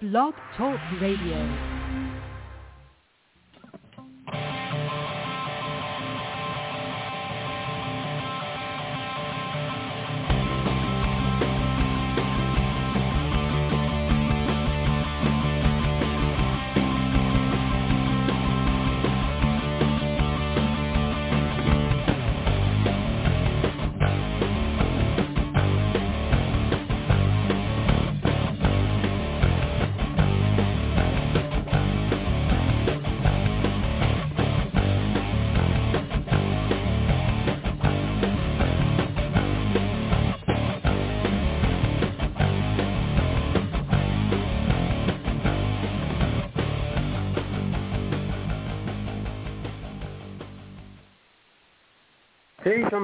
[0.00, 1.69] Blog Talk Radio.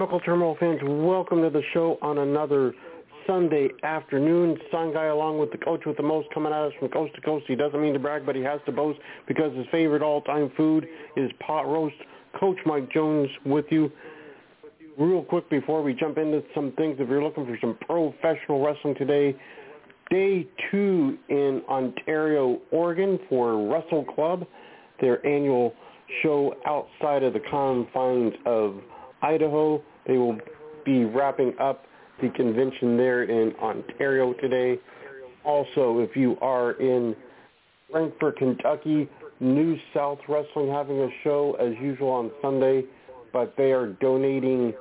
[0.06, 2.72] Turnbuckle Turmoil fans, welcome to the show on another
[3.26, 4.56] Sunday afternoon.
[4.70, 7.20] Sign Guy along with the coach with the most coming at us from coast to
[7.22, 7.44] coast.
[7.48, 10.86] He doesn't mean to brag, but he has to boast because his favorite all-time food
[11.16, 11.96] is pot roast.
[12.38, 13.90] Coach Mike Jones with you.
[14.96, 18.94] Real quick before we jump into some things, if you're looking for some professional wrestling
[18.94, 19.34] today,
[20.10, 24.46] day two in Ontario, Oregon for Wrestle Club,
[25.00, 25.74] their annual
[26.22, 28.76] show outside of the confines of
[29.20, 29.82] Idaho.
[30.06, 30.38] They will
[30.84, 31.84] be wrapping up
[32.22, 34.80] the convention there in Ontario today.
[35.44, 37.14] Also, if you are in
[37.90, 39.08] Frankfort, Kentucky,
[39.40, 42.84] New South Wrestling having a show as usual on Sunday,
[43.32, 44.72] but they are donating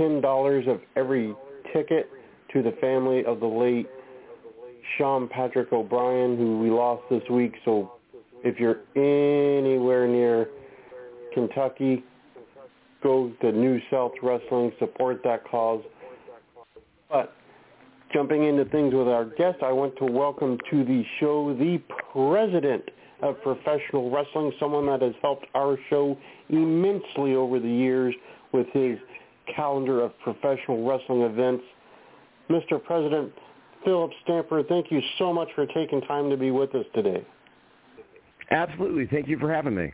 [0.00, 1.34] $10 of every
[1.72, 2.08] ticket
[2.52, 3.86] to the family of the late
[4.96, 7.54] Sean Patrick O'Brien, who we lost this week.
[7.64, 7.92] So
[8.44, 10.48] if you're anywhere near
[11.34, 12.04] Kentucky,
[13.02, 15.82] go to New South Wrestling, support that cause.
[17.10, 17.34] But
[18.12, 21.80] jumping into things with our guest, I want to welcome to the show the
[22.12, 22.84] president
[23.22, 26.16] of professional wrestling, someone that has helped our show
[26.48, 28.14] immensely over the years
[28.52, 28.98] with his
[29.54, 31.64] calendar of professional wrestling events.
[32.50, 32.82] Mr.
[32.82, 33.32] President
[33.84, 37.24] Philip Stamper, thank you so much for taking time to be with us today.
[38.50, 39.06] Absolutely.
[39.06, 39.92] Thank you for having me.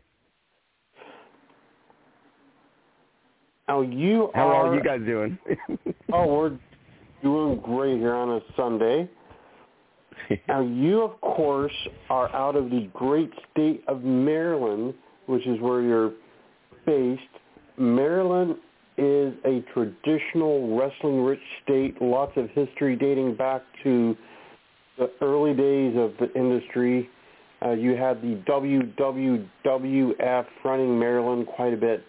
[3.68, 5.38] Now you How are, are you guys doing?
[6.12, 6.58] oh, we're
[7.22, 9.08] doing great here on a Sunday.
[10.48, 11.72] now you, of course,
[12.08, 14.94] are out of the great state of Maryland,
[15.26, 16.12] which is where you're
[16.86, 17.22] based.
[17.76, 18.56] Maryland
[18.96, 24.16] is a traditional wrestling-rich state, lots of history dating back to
[24.98, 27.08] the early days of the industry.
[27.64, 32.04] Uh, you had the WWWF running Maryland quite a bit.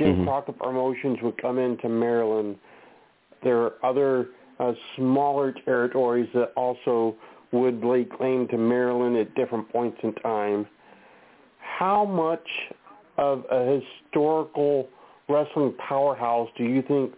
[0.00, 0.24] Jim Mhm.
[0.24, 2.58] Crockett Promotions would come into Maryland.
[3.42, 7.14] There are other uh, smaller territories that also
[7.52, 10.66] would lay claim to Maryland at different points in time.
[11.58, 12.46] How much
[13.16, 14.88] of a historical
[15.28, 17.14] wrestling powerhouse do you think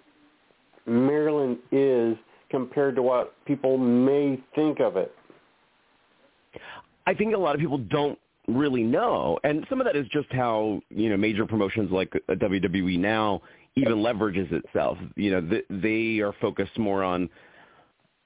[0.87, 2.17] Maryland is
[2.49, 5.13] compared to what people may think of it?
[7.07, 10.31] I think a lot of people don't really know, and some of that is just
[10.33, 13.41] how you know major promotions like uh, WWE now
[13.77, 14.99] even leverages itself.
[15.17, 17.29] You know, th- they are focused more on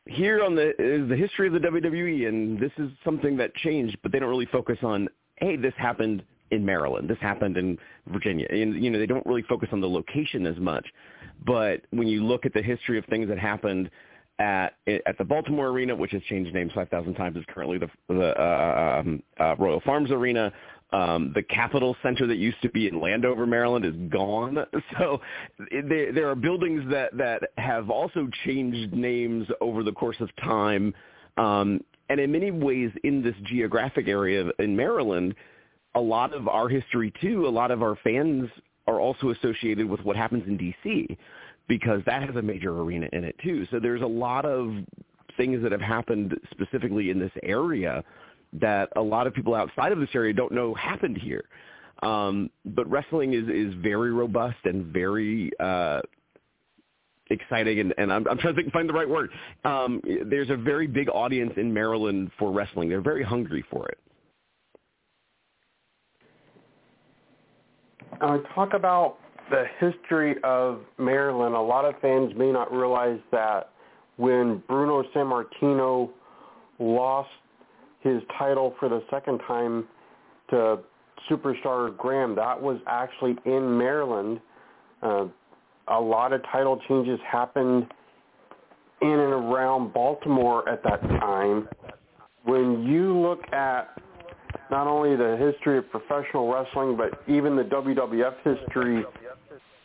[0.07, 3.99] here on the is the history of the WWE, and this is something that changed,
[4.03, 7.79] but they don't really focus on hey, this happened in Maryland, this happened in
[8.09, 10.87] Virginia, and you know they don't really focus on the location as much.
[11.45, 13.91] But when you look at the history of things that happened
[14.39, 18.41] at at the Baltimore Arena, which has changed names 5,000 times, is currently the, the
[18.41, 20.53] uh, um, uh, Royal Farms Arena.
[20.93, 24.59] Um, the Capitol Center that used to be in Landover, Maryland, is gone.
[24.99, 25.21] So
[25.71, 30.95] there, there are buildings that that have also changed names over the course of time.
[31.37, 35.35] Um, and in many ways, in this geographic area in Maryland,
[35.97, 38.49] a lot of our history too, a lot of our fans
[38.87, 41.19] are also associated with what happens in D.C
[41.69, 43.67] because that has a major arena in it too.
[43.71, 44.73] So there's a lot of
[45.37, 48.05] things that have happened specifically in this area
[48.55, 51.45] that a lot of people outside of this area don't know happened here.
[52.03, 56.01] Um, but wrestling is, is very robust and very uh,
[57.31, 59.31] exciting, and, and I'm, I'm trying to think, find the right word.
[59.65, 62.89] Um, there's a very big audience in Maryland for wrestling.
[62.89, 63.99] They're very hungry for it.
[68.21, 69.19] Uh, talk about
[69.51, 71.55] the history of Maryland.
[71.55, 73.71] A lot of fans may not realize that
[74.17, 76.11] when Bruno Sammartino
[76.79, 77.29] lost
[78.01, 79.87] his title for the second time
[80.51, 80.79] to
[81.31, 84.41] Superstar Graham, that was actually in Maryland.
[85.03, 85.27] Uh,
[85.89, 87.87] a lot of title changes happened
[89.03, 91.69] in and around Baltimore at that time.
[92.45, 94.01] when you look at
[94.71, 99.05] not only the history of professional wrestling, but even the WWF history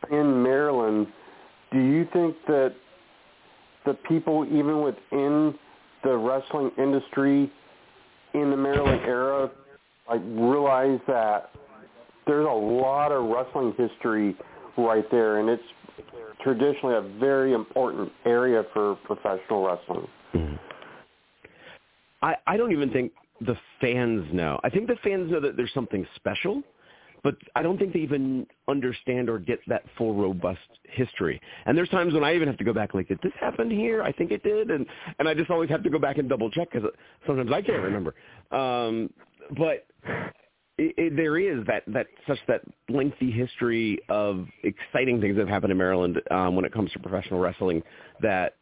[0.09, 1.07] in Maryland,
[1.71, 2.73] do you think that
[3.85, 5.53] the people, even within
[6.03, 7.51] the wrestling industry
[8.33, 9.51] in the Maryland era,
[10.09, 11.51] like realize that
[12.27, 14.35] there's a lot of wrestling history
[14.77, 15.63] right there, and it's
[16.43, 20.07] traditionally a very important area for professional wrestling.
[20.33, 20.55] Mm-hmm.
[22.21, 23.11] I, I don't even think
[23.41, 24.59] the fans know.
[24.63, 26.61] I think the fans know that there's something special,
[27.23, 31.39] but I don't think they even understand or get that full robust history.
[31.65, 34.01] And there's times when I even have to go back like, did this happen here?
[34.03, 34.85] I think it did, and
[35.19, 36.89] and I just always have to go back and double check because
[37.25, 38.15] sometimes I can't remember.
[38.51, 39.09] Um,
[39.57, 39.87] but
[40.77, 45.49] it, it, there is that that such that lengthy history of exciting things that have
[45.49, 47.83] happened in Maryland um, when it comes to professional wrestling
[48.21, 48.55] that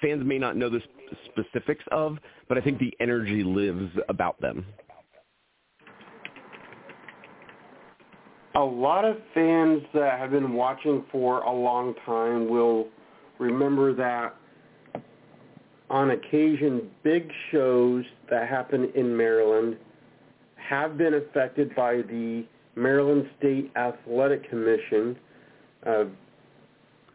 [0.00, 0.80] fans may not know the
[1.26, 2.18] specifics of,
[2.48, 4.66] but I think the energy lives about them.
[8.54, 12.88] A lot of fans that have been watching for a long time will
[13.38, 14.34] remember that
[15.88, 19.76] on occasion big shows that happen in Maryland
[20.56, 22.44] have been affected by the
[22.76, 25.16] Maryland State Athletic Commission.
[25.86, 26.04] Uh,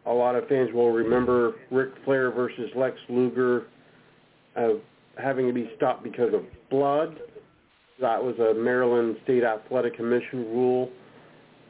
[0.06, 3.66] a lot of fans will remember Ric Flair versus Lex Luger
[4.56, 4.70] uh,
[5.20, 7.16] having to be stopped because of blood.
[8.00, 10.90] That was a Maryland State Athletic Commission rule.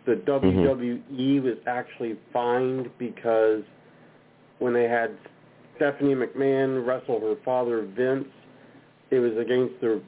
[0.08, 1.44] The WWE mm-hmm.
[1.44, 3.60] was actually fined because
[4.58, 5.10] when they had
[5.76, 8.24] Stephanie McMahon wrestle her father Vince,
[9.10, 10.00] it was against the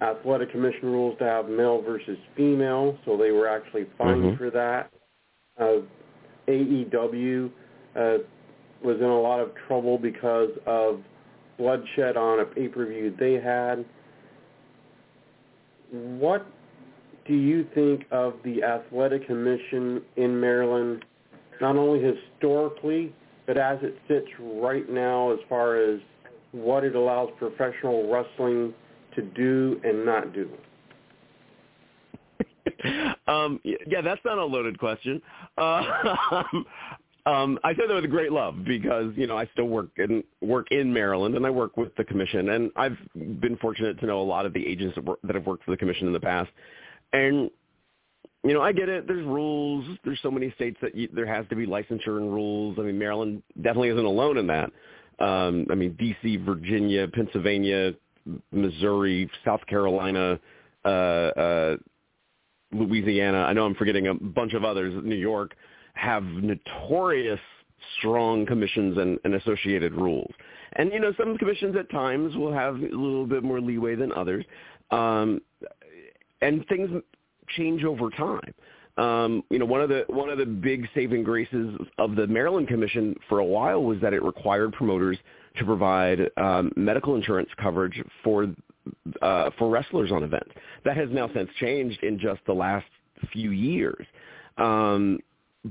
[0.00, 4.36] athletic commission rules to have male versus female, so they were actually fined mm-hmm.
[4.36, 4.90] for that.
[5.60, 5.82] Uh,
[6.48, 7.48] AEW
[7.94, 8.24] uh,
[8.82, 11.00] was in a lot of trouble because of
[11.58, 13.84] bloodshed on a pay-per-view they had.
[15.92, 16.44] What
[17.26, 21.04] do you think of the athletic commission in Maryland,
[21.60, 23.14] not only historically,
[23.46, 26.00] but as it sits right now as far as
[26.52, 28.72] what it allows professional wrestling
[29.14, 30.50] to do and not do?
[33.26, 35.20] um, yeah, that's not a loaded question.
[35.56, 35.82] Uh,
[37.26, 40.70] um, I say that with great love because you know I still work in work
[40.70, 44.24] in Maryland and I work with the commission and I've been fortunate to know a
[44.24, 46.50] lot of the agents that, work, that have worked for the commission in the past,
[47.14, 47.50] and
[48.42, 49.06] you know I get it.
[49.06, 49.86] There's rules.
[50.04, 52.76] There's so many states that you, there has to be licensure and rules.
[52.78, 54.70] I mean Maryland definitely isn't alone in that.
[55.20, 57.94] Um, I mean D.C., Virginia, Pennsylvania,
[58.52, 60.38] Missouri, South Carolina,
[60.84, 61.76] uh, uh,
[62.72, 63.44] Louisiana.
[63.44, 64.94] I know I'm forgetting a bunch of others.
[65.04, 65.54] New York
[65.94, 67.40] have notorious
[67.98, 70.32] strong commissions and, and associated rules.
[70.74, 74.12] And you know, some commissions at times will have a little bit more leeway than
[74.12, 74.44] others,
[74.90, 75.40] um,
[76.44, 76.90] and things
[77.56, 78.54] change over time.
[78.96, 82.68] Um, you know, one of the one of the big saving graces of the Maryland
[82.68, 85.18] Commission for a while was that it required promoters
[85.56, 88.54] to provide um, medical insurance coverage for
[89.20, 90.50] uh, for wrestlers on events.
[90.84, 92.86] That has now since changed in just the last
[93.32, 94.06] few years.
[94.58, 95.18] Um,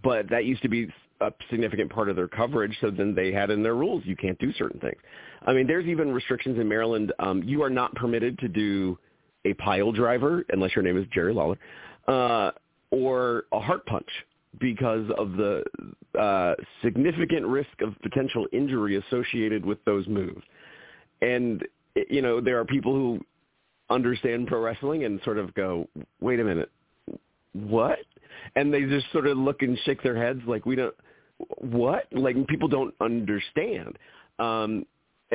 [0.03, 0.89] but that used to be
[1.21, 2.75] a significant part of their coverage.
[2.81, 4.99] So then they had in their rules you can't do certain things.
[5.45, 7.13] I mean, there's even restrictions in Maryland.
[7.19, 8.97] Um, you are not permitted to do
[9.45, 11.57] a pile driver unless your name is Jerry Lawler,
[12.07, 12.51] uh,
[12.91, 14.09] or a heart punch
[14.59, 15.63] because of the
[16.19, 20.41] uh, significant risk of potential injury associated with those moves.
[21.21, 21.65] And
[22.09, 23.19] you know, there are people who
[23.89, 25.87] understand pro wrestling and sort of go,
[26.21, 26.71] "Wait a minute,
[27.53, 27.99] what?"
[28.55, 30.95] And they just sort of look and shake their heads like, "We don't
[31.57, 33.97] what?" Like people don't understand.
[34.39, 34.85] Um,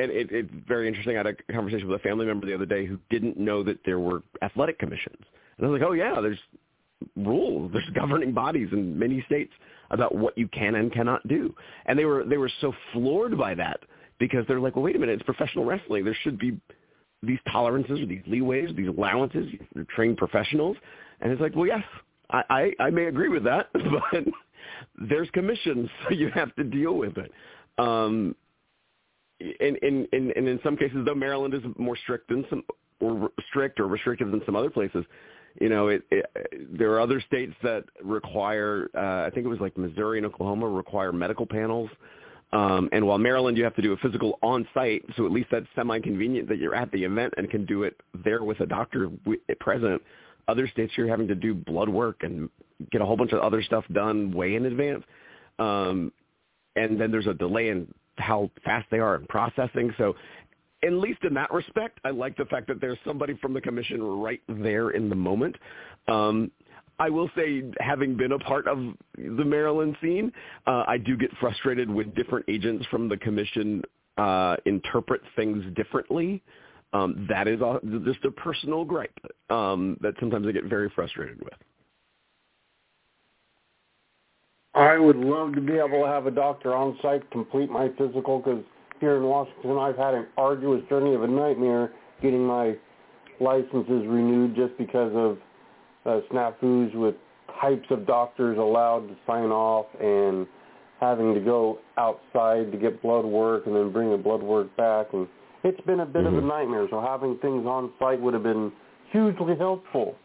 [0.01, 1.15] and it, it's very interesting.
[1.15, 3.79] I had a conversation with a family member the other day who didn't know that
[3.85, 5.23] there were athletic commissions.
[5.57, 6.39] And I was like, "Oh yeah, there's
[7.15, 7.71] rules.
[7.71, 9.51] There's governing bodies in many states
[9.91, 11.53] about what you can and cannot do.
[11.85, 13.79] And they were they were so floored by that
[14.19, 16.05] because they're like, well, wait a minute, it's professional wrestling.
[16.05, 16.59] There should be
[17.23, 19.47] these tolerances or these leeways, these allowances.
[19.73, 20.77] They're trained professionals,
[21.21, 21.83] and it's like, well, yes,
[22.29, 24.23] I I, I may agree with that, but
[25.09, 27.31] there's commissions, so you have to deal with it.
[27.77, 28.35] Um,
[29.39, 32.63] in, in in and in some cases, though, Maryland is more strict than some
[32.99, 35.05] or strict or restrictive than some other places
[35.59, 36.25] you know, it, it,
[36.77, 40.67] there are other states that require, uh, I think it was like Missouri and Oklahoma
[40.67, 41.89] require medical panels.
[42.51, 45.49] Um, and while Maryland, you have to do a physical on site, so at least
[45.51, 49.09] that's semi-convenient that you're at the event and can do it there with a doctor
[49.59, 50.01] present.
[50.47, 52.49] Other states, you're having to do blood work and
[52.91, 55.03] get a whole bunch of other stuff done way in advance.
[55.59, 56.11] Um,
[56.75, 59.93] and then there's a delay in how fast they are in processing.
[59.97, 60.15] So
[60.83, 64.01] at least in that respect, I like the fact that there's somebody from the commission
[64.01, 65.55] right there in the moment.
[66.07, 66.51] Um,
[66.99, 68.77] I will say, having been a part of
[69.17, 70.31] the Maryland scene,
[70.67, 73.81] uh, I do get frustrated when different agents from the commission
[74.17, 76.43] uh, interpret things differently.
[76.91, 79.17] Um, that is a, just a personal gripe
[79.49, 81.53] um, that sometimes I get very frustrated with.
[84.79, 88.39] I would love to be able to have a doctor on site complete my physical
[88.39, 88.63] because
[89.01, 92.75] here in Washington I've had an arduous journey of a nightmare getting my
[93.41, 95.37] licenses renewed just because of
[96.05, 97.15] uh, snafus with
[97.61, 100.47] types of doctors allowed to sign off and
[101.01, 105.07] having to go outside to get blood work and then bring the blood work back
[105.11, 105.27] and
[105.65, 106.27] it's been a bit mm-hmm.
[106.27, 106.47] of a mm-hmm.
[106.47, 108.71] nightmare so having things on site would have been
[109.11, 110.15] hugely helpful.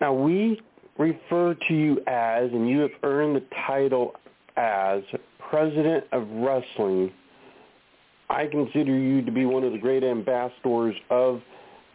[0.00, 0.60] Now we
[0.98, 4.12] refer to you as and you have earned the title
[4.56, 5.02] as
[5.50, 7.12] president of wrestling.
[8.30, 11.40] I consider you to be one of the great ambassadors of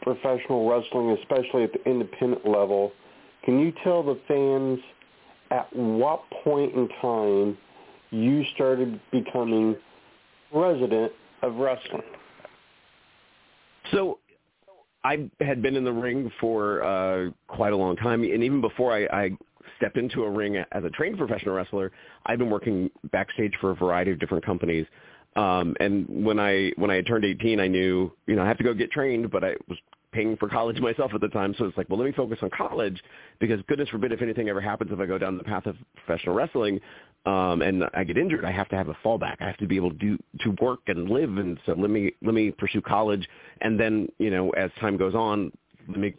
[0.02, 2.92] professional wrestling, especially at the independent level.
[3.46, 4.80] Can you tell the fans
[5.52, 7.58] at what point in time
[8.12, 9.76] you started becoming
[10.52, 12.04] president of wrestling?
[13.92, 14.18] So
[15.04, 18.94] I had been in the ring for uh, quite a long time, and even before
[18.94, 19.30] I, I
[19.78, 21.92] stepped into a ring as a trained professional wrestler,
[22.26, 24.86] I've been working backstage for a variety of different companies.
[25.36, 28.58] Um, and when I when I had turned 18, I knew you know I have
[28.60, 29.78] to go get trained, but I was
[30.14, 32.50] paying for college myself at the time, so it's like, well, let me focus on
[32.56, 33.02] college
[33.40, 36.36] because goodness forbid if anything ever happens if I go down the path of professional
[36.36, 36.80] wrestling
[37.26, 39.38] um, and I get injured, I have to have a fallback.
[39.40, 42.12] I have to be able to do to work and live, and so let me
[42.22, 43.28] let me pursue college,
[43.62, 45.52] and then you know as time goes on,
[45.88, 46.14] let me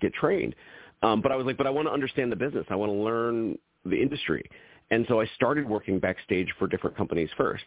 [0.00, 0.54] get trained.
[1.02, 2.66] Um, but I was like, but I want to understand the business.
[2.68, 4.44] I want to learn the industry,
[4.90, 7.64] and so I started working backstage for different companies first.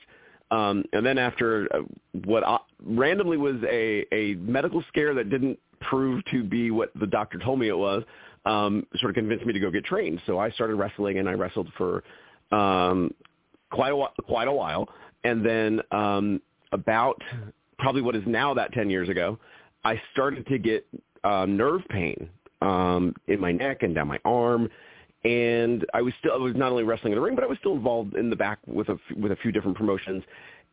[0.52, 1.80] Um, and then after uh,
[2.26, 7.08] what uh, randomly was a, a medical scare that didn't prove to be what the
[7.08, 8.04] doctor told me it was,
[8.46, 10.22] um, sort of convinced me to go get trained.
[10.26, 12.04] So I started wrestling, and I wrestled for
[12.52, 13.14] um,
[13.72, 14.88] quite a while, quite a while.
[15.24, 17.22] And then um, about
[17.80, 19.40] probably what is now that 10 years ago,
[19.84, 20.86] I started to get
[21.24, 22.30] uh, nerve pain
[22.62, 24.70] um, in my neck and down my arm
[25.24, 27.58] and I was still I was not only wrestling in the ring, but I was
[27.60, 30.24] still involved in the back with a with a few different promotions.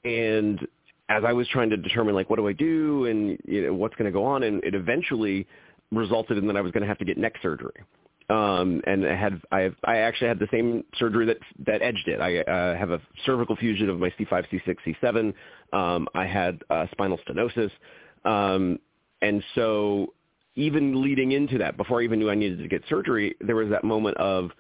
[0.05, 0.67] And
[1.09, 3.95] as I was trying to determine like what do I do and you know what's
[3.95, 5.47] going to go on, and it eventually
[5.93, 7.83] resulted in that I was going to have to get neck surgery.
[8.29, 12.03] Um, and I had I have, I actually had the same surgery that that Edge
[12.07, 12.21] did.
[12.21, 15.35] I uh, have a cervical fusion of my C5, C6, C7.
[15.77, 17.71] Um, I had uh, spinal stenosis,
[18.25, 18.79] um,
[19.21, 20.15] and so
[20.57, 23.71] even leading into that, before I even knew I needed to get surgery, there was
[23.71, 24.51] that moment of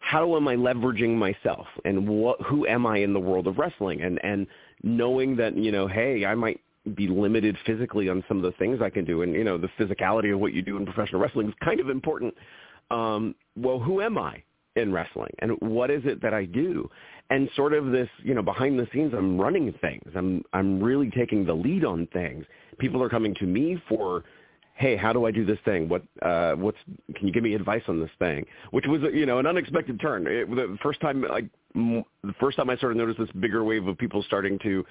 [0.00, 1.66] how am I leveraging myself?
[1.84, 4.02] And what who am I in the world of wrestling?
[4.02, 4.46] And and
[4.82, 6.60] knowing that you know hey I might
[6.94, 9.22] be limited physically on some of the things I can do.
[9.22, 11.90] And you know the physicality of what you do in professional wrestling is kind of
[11.90, 12.34] important.
[12.90, 14.42] Um well who am I
[14.76, 15.32] in wrestling?
[15.40, 16.88] And what is it that I do?
[17.30, 20.10] And sort of this you know behind the scenes I'm running things.
[20.14, 22.44] I'm I'm really taking the lead on things.
[22.78, 24.24] People are coming to me for
[24.78, 25.88] hey, how do I do this thing?
[25.88, 26.78] What, uh, what's,
[27.16, 28.46] can you give me advice on this thing?
[28.70, 30.24] Which was, you know, an unexpected turn.
[30.28, 33.64] It, the first time, like, m- the first time I sort of noticed this bigger
[33.64, 34.86] wave of people starting to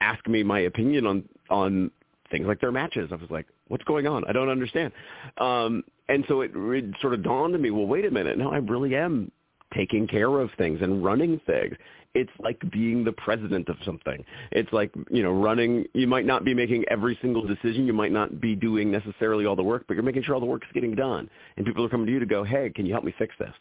[0.00, 1.90] ask me my opinion on, on
[2.30, 3.10] things like their matches.
[3.12, 4.24] I was like, what's going on?
[4.26, 4.90] I don't understand.
[5.36, 8.38] Um, and so it, it sort of dawned on me, well, wait a minute.
[8.38, 9.30] No, I really am
[9.74, 11.74] taking care of things and running things
[12.16, 14.24] it's like being the president of something.
[14.50, 17.86] It's like, you know, running, you might not be making every single decision.
[17.86, 20.46] You might not be doing necessarily all the work, but you're making sure all the
[20.46, 21.28] work's getting done.
[21.56, 23.52] And people are coming to you to go, hey, can you help me fix this?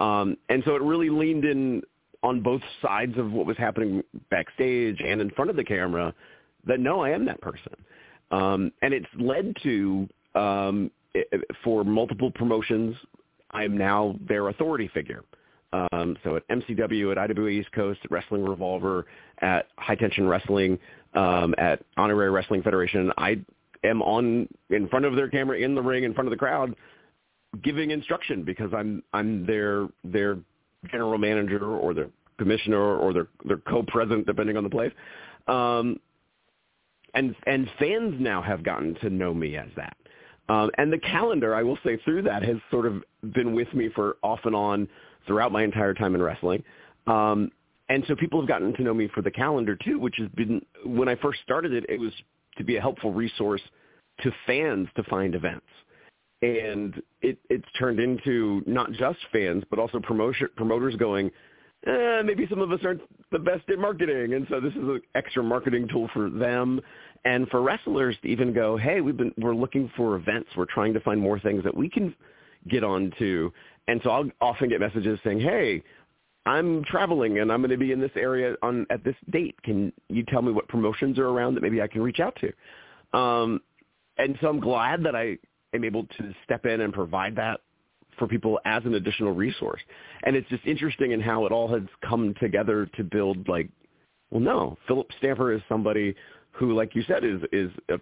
[0.00, 1.82] Um, and so it really leaned in
[2.24, 6.12] on both sides of what was happening backstage and in front of the camera
[6.66, 7.76] that, no, I am that person.
[8.32, 10.90] Um, and it's led to, um,
[11.62, 12.96] for multiple promotions,
[13.52, 15.22] I'm now their authority figure.
[15.72, 19.06] Um, so at MCW, at IWA East Coast, at Wrestling Revolver,
[19.40, 20.78] at High Tension Wrestling,
[21.14, 23.40] um, at Honorary Wrestling Federation, I
[23.84, 26.74] am on in front of their camera in the ring in front of the crowd,
[27.62, 30.38] giving instruction because I'm I'm their their
[30.90, 34.92] general manager or their commissioner or their their co-president depending on the place.
[35.48, 35.98] Um,
[37.14, 39.96] and and fans now have gotten to know me as that.
[40.48, 43.02] Um, and the calendar, I will say, through that has sort of
[43.32, 44.88] been with me for off and on
[45.26, 46.62] throughout my entire time in wrestling.
[47.06, 47.50] Um,
[47.88, 50.64] and so people have gotten to know me for the calendar too, which has been
[50.84, 52.12] when I first started it, it was
[52.56, 53.60] to be a helpful resource
[54.22, 55.66] to fans to find events.
[56.42, 61.30] And it, it's turned into not just fans, but also promotion, promoters going,
[61.86, 65.00] eh, maybe some of us aren't the best at marketing, and so this is an
[65.14, 66.80] extra marketing tool for them
[67.24, 70.92] and for wrestlers to even go, hey, we've been we're looking for events, we're trying
[70.94, 72.14] to find more things that we can
[72.68, 73.52] get on to.
[73.88, 75.82] and so I'll often get messages saying, hey.
[76.44, 79.54] I'm traveling and I'm going to be in this area on at this date.
[79.62, 83.16] Can you tell me what promotions are around that maybe I can reach out to?
[83.16, 83.60] Um,
[84.18, 85.38] and so I'm glad that I
[85.74, 87.60] am able to step in and provide that
[88.18, 89.80] for people as an additional resource.
[90.24, 93.68] And it's just interesting in how it all has come together to build like,
[94.30, 96.14] well, no, Philip Stamper is somebody
[96.52, 97.98] who, like you said, is is a,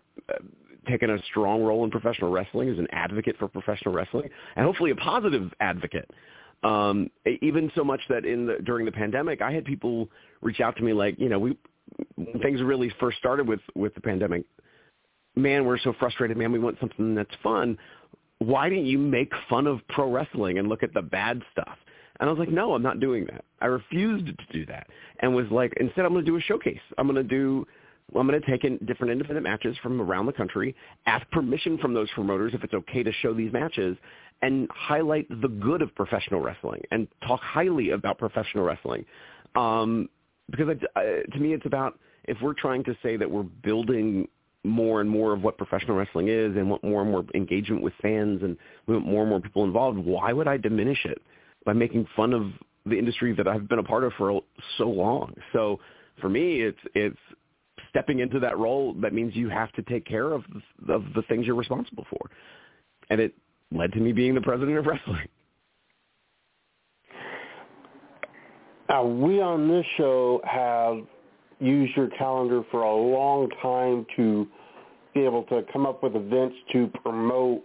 [0.89, 4.91] taken a strong role in professional wrestling, is an advocate for professional wrestling, and hopefully
[4.91, 6.11] a positive advocate.
[6.63, 7.11] Um,
[7.41, 10.09] even so much that in the, during the pandemic, I had people
[10.43, 11.57] reach out to me like, you know, we
[12.43, 14.45] things really first started with with the pandemic.
[15.37, 16.37] Man, we're so frustrated.
[16.37, 17.79] Man, we want something that's fun
[18.41, 21.77] why didn't you make fun of pro wrestling and look at the bad stuff?
[22.19, 23.45] And I was like, no, I'm not doing that.
[23.61, 24.89] I refused to do that
[25.21, 26.81] and was like, instead I'm going to do a showcase.
[26.99, 27.67] I'm going to do,
[28.17, 30.75] I'm going to take in different independent matches from around the country,
[31.07, 33.97] ask permission from those promoters if it's okay to show these matches,
[34.43, 39.05] and highlight the good of professional wrestling and talk highly about professional wrestling.
[39.55, 40.09] Um,
[40.51, 44.29] because I, to me, it's about if we're trying to say that we're building
[44.65, 47.95] more and more of what professional wrestling is and want more and more engagement with
[48.03, 51.23] fans and we want more and more people involved, why would I diminish it
[51.65, 52.53] by making fun of
[52.85, 54.43] the industry that I've been a part of for
[54.77, 55.35] so long?
[55.53, 55.81] So
[56.21, 57.17] for me, it's it's
[57.91, 60.43] stepping into that role that means you have to take care of
[60.89, 62.31] of the things you're responsible for.
[63.11, 63.35] And it
[63.73, 65.29] led to me being the president of wrestling.
[68.89, 70.99] Now, we on this show have
[71.61, 74.49] used your calendar for a long time to
[75.15, 77.63] be able to come up with events to promote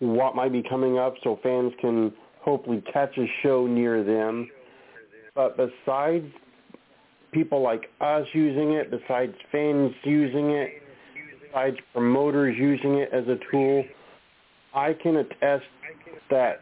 [0.00, 4.48] what might be coming up so fans can hopefully catch a show near them.
[5.34, 6.26] But besides
[7.32, 10.70] people like us using it, besides fans using it,
[11.46, 13.84] besides promoters using it as a tool,
[14.74, 15.64] I can attest
[16.30, 16.60] that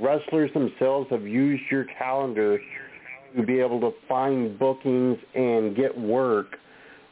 [0.00, 2.58] wrestlers themselves have used your calendar
[3.36, 6.56] to be able to find bookings and get work.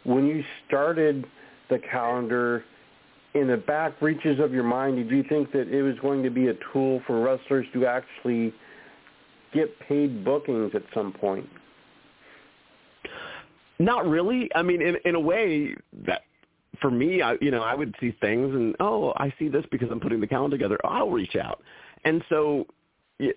[0.04, 1.26] When you started
[1.70, 2.64] the calendar,
[3.34, 6.30] in the back reaches of your mind, did you think that it was going to
[6.30, 8.54] be a tool for wrestlers to actually
[9.52, 11.48] get paid bookings at some point?
[13.84, 14.50] Not really.
[14.54, 15.74] I mean, in in a way
[16.06, 16.22] that
[16.80, 19.88] for me, I you know I would see things and oh I see this because
[19.90, 20.78] I'm putting the calendar together.
[20.84, 21.60] I'll reach out,
[22.06, 22.66] and so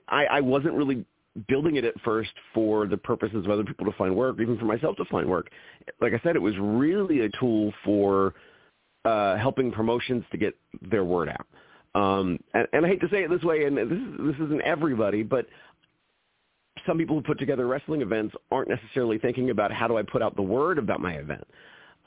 [0.08, 1.06] I, I wasn't really
[1.50, 4.66] building it at first for the purposes of other people to find work, even for
[4.66, 5.50] myself to find work.
[6.00, 8.34] Like I said, it was really a tool for
[9.04, 11.46] uh, helping promotions to get their word out.
[11.94, 14.62] Um, and, and I hate to say it this way, and this is, this isn't
[14.62, 15.46] everybody, but
[16.88, 20.24] some people who put together wrestling events aren't necessarily thinking about how do I put
[20.24, 21.46] out the word about my event.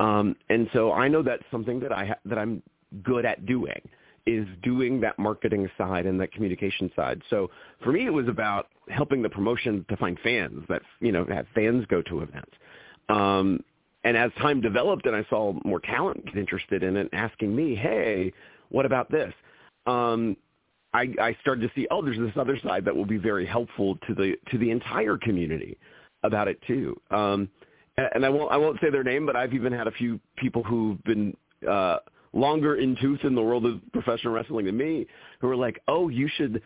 [0.00, 2.62] Um, and so I know that's something that I ha- that I'm
[3.04, 3.80] good at doing
[4.26, 7.22] is doing that marketing side and that communication side.
[7.30, 7.50] So
[7.82, 11.46] for me, it was about helping the promotion to find fans that you know have
[11.54, 12.50] fans go to events.
[13.08, 13.62] Um,
[14.02, 17.74] and as time developed, and I saw more talent get interested in it, asking me,
[17.74, 18.32] "Hey,
[18.70, 19.34] what about this?"
[19.86, 20.36] Um,
[20.92, 23.96] I, I started to see, oh, there's this other side that will be very helpful
[24.06, 25.78] to the to the entire community
[26.24, 27.00] about it too.
[27.10, 27.48] Um,
[27.96, 30.18] and, and I won't I won't say their name, but I've even had a few
[30.36, 31.36] people who've been
[31.68, 31.98] uh,
[32.32, 35.06] longer in tooth in the world of professional wrestling than me
[35.40, 36.62] who are like, oh, you should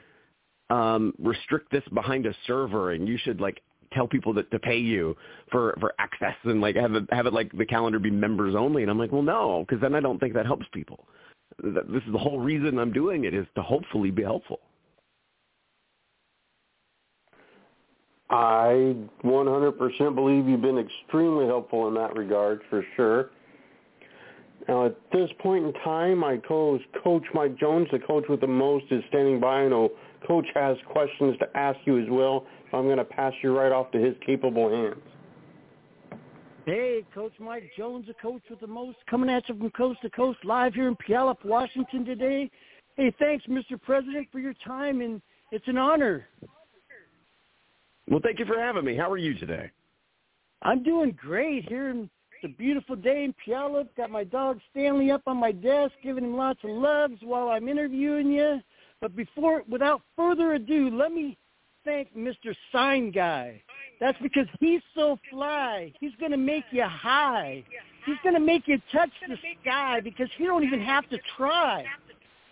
[0.71, 3.61] um, restrict this behind a server and you should like
[3.93, 5.17] tell people that to pay you
[5.51, 8.83] for for access and like have it have it like the calendar be members only
[8.83, 11.07] and I'm like well no because then I don't think that helps people
[11.63, 14.61] this is the whole reason I'm doing it is to hopefully be helpful
[18.31, 23.31] I 100% believe you've been extremely helpful in that regard for sure
[24.69, 28.47] now, at this point in time, my co-host, Coach Mike Jones, the coach with the
[28.47, 29.63] most, is standing by.
[29.63, 29.91] I know
[30.27, 33.73] Coach has questions to ask you as well, so I'm going to pass you right
[33.73, 35.03] off to his capable hands.
[36.67, 40.09] Hey, Coach Mike Jones, the coach with the most, coming at you from coast to
[40.09, 42.51] coast, live here in Puyallup, Washington today.
[42.97, 43.81] Hey, thanks, Mr.
[43.81, 45.21] President, for your time, and
[45.53, 46.27] it's an honor.
[48.09, 48.97] Well, thank you for having me.
[48.97, 49.71] How are you today?
[50.63, 52.09] I'm doing great here in
[52.45, 53.89] a beautiful day in Puyallup.
[53.95, 57.69] Got my dog Stanley up on my desk, giving him lots of loves while I'm
[57.69, 58.61] interviewing you.
[59.03, 61.37] But before, without further ado, let me
[61.85, 62.55] thank Mr.
[62.73, 63.61] Sign Guy.
[64.01, 65.93] That's because he's so fly.
[66.01, 67.65] He's going to make you high.
[68.05, 71.85] He's going to make you touch the sky because you don't even have to try.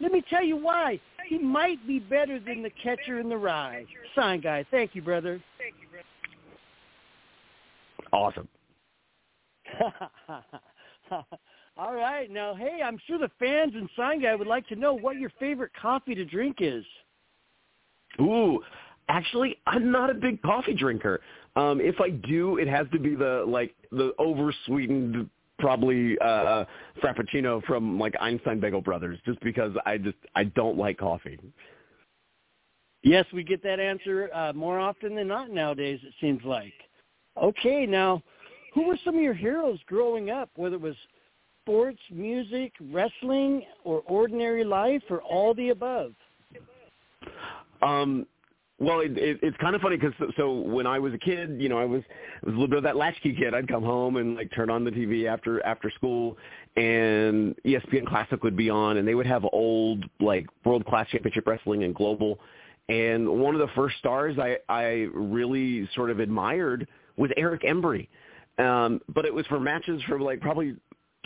[0.00, 0.98] Let me tell you why.
[1.28, 3.84] He might be better than the catcher in the rye.
[4.14, 4.64] Sign Guy.
[4.70, 5.40] Thank you, brother.
[8.12, 8.48] awesome.
[11.76, 12.30] All right.
[12.30, 15.30] Now, hey, I'm sure the fans and sign guy would like to know what your
[15.38, 16.84] favorite coffee to drink is.
[18.20, 18.60] Ooh,
[19.12, 21.20] actually, I'm not a big coffee drinker.
[21.54, 26.64] Um, if I do, it has to be the like the oversweetened probably uh
[27.02, 31.38] frappuccino from like Einstein Bagel Brothers just because I just I don't like coffee.
[33.04, 36.00] Yes, we get that answer uh, more often than not nowadays.
[36.04, 36.72] It seems like.
[37.40, 38.22] Okay, now,
[38.74, 40.50] who were some of your heroes growing up?
[40.54, 40.94] Whether it was
[41.64, 46.12] sports, music, wrestling, or ordinary life, or all the above?
[47.82, 48.26] Um,
[48.78, 51.60] well, it, it, it's kind of funny because so, so when I was a kid,
[51.60, 52.02] you know, I was
[52.42, 53.54] I was a little bit of that latchkey kid.
[53.54, 56.36] I'd come home and like turn on the TV after after school,
[56.76, 61.46] and ESPN Classic would be on, and they would have old like World Class Championship
[61.46, 62.38] Wrestling and Global.
[62.88, 68.08] And one of the first stars I I really sort of admired was Eric Embry,
[68.58, 70.74] um, but it was for matches from like probably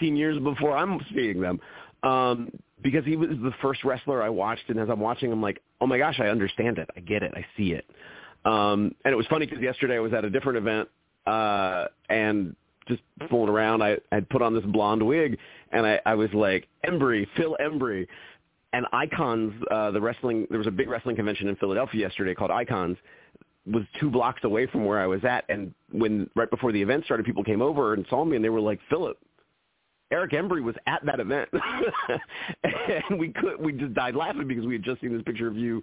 [0.01, 1.59] 10 years before I'm seeing them.
[2.03, 2.51] Um,
[2.83, 5.87] because he was the first wrestler I watched, and as I'm watching, I'm like, oh
[5.87, 7.85] my gosh, I understand it, I get it, I see it.
[8.45, 10.89] Um, and it was funny because yesterday I was at a different event,
[11.27, 12.55] uh, and
[12.87, 15.39] just fooling around, I had put on this blonde wig,
[15.73, 18.07] and I, I was like, Embry, Phil Embry,
[18.73, 22.51] and Icons, uh, the wrestling, there was a big wrestling convention in Philadelphia yesterday called
[22.51, 22.97] Icons,
[23.67, 27.05] was two blocks away from where I was at, and when right before the event
[27.05, 29.19] started, people came over and saw me, and they were like, Philip,
[30.11, 31.49] Eric Embry was at that event,
[32.65, 35.57] and we could we just died laughing because we had just seen this picture of
[35.57, 35.83] you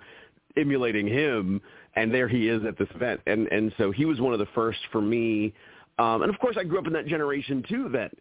[0.56, 1.62] emulating him,
[1.96, 4.48] and there he is at this event, and and so he was one of the
[4.56, 5.54] first for me,
[6.00, 8.12] um, and of course I grew up in that generation too that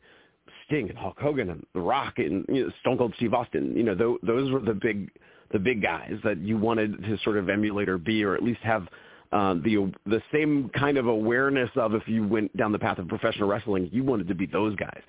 [0.66, 3.84] Sting and Hulk Hogan and The Rock and you know, Stone Cold Steve Austin, you
[3.84, 5.10] know those, those were the big
[5.52, 8.60] the big guys that you wanted to sort of emulate or be, or at least
[8.62, 8.88] have
[9.32, 13.08] um, the the same kind of awareness of if you went down the path of
[13.08, 15.00] professional wrestling, you wanted to be those guys.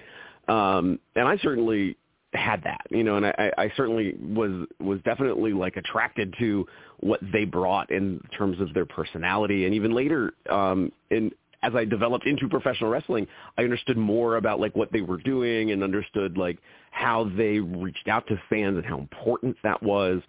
[0.47, 1.97] Um, and I certainly
[2.33, 6.65] had that, you know, and I, I certainly was was definitely like attracted to
[6.99, 11.31] what they brought in terms of their personality, and even later, um, in
[11.63, 13.25] as I developed into professional wrestling,
[13.57, 16.59] I understood more about like what they were doing and understood like
[16.91, 20.21] how they reached out to fans and how important that was.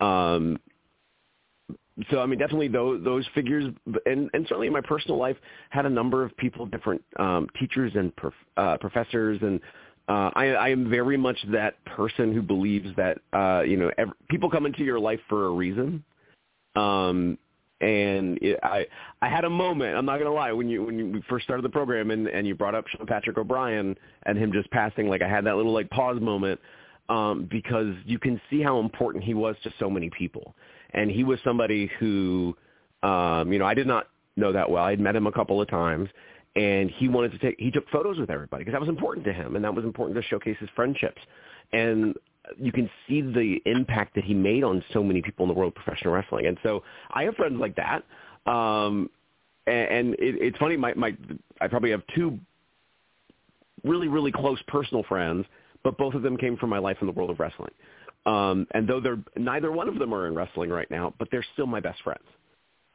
[0.00, 0.58] Um,
[2.10, 3.72] so I mean, definitely those those figures,
[4.06, 5.36] and and certainly in my personal life,
[5.70, 9.60] had a number of people, different um, teachers and prof, uh, professors, and
[10.08, 14.12] uh, I, I am very much that person who believes that uh, you know every,
[14.28, 16.02] people come into your life for a reason.
[16.74, 17.38] Um,
[17.80, 18.86] and it, I
[19.22, 19.96] I had a moment.
[19.96, 20.50] I'm not gonna lie.
[20.50, 23.38] When you when you, first started the program and and you brought up Sean Patrick
[23.38, 26.58] O'Brien and him just passing, like I had that little like pause moment
[27.08, 30.56] um, because you can see how important he was to so many people
[30.94, 32.56] and he was somebody who,
[33.02, 34.84] um, you know, I did not know that well.
[34.84, 36.08] I had met him a couple of times,
[36.56, 39.32] and he wanted to take he took photos with everybody because that was important to
[39.32, 41.20] him, and that was important to showcase his friendships.
[41.72, 42.14] And
[42.58, 45.72] you can see the impact that he made on so many people in the world
[45.76, 46.46] of professional wrestling.
[46.46, 48.04] And so I have friends like that.
[48.50, 49.10] Um,
[49.66, 51.16] and, and it, it's funny, my, my
[51.60, 52.38] I probably have two
[53.82, 55.46] really really close personal friends,
[55.82, 57.72] but both of them came from my life in the world of wrestling.
[58.26, 61.44] Um, and though they're neither one of them are in wrestling right now, but they're
[61.52, 62.24] still my best friends.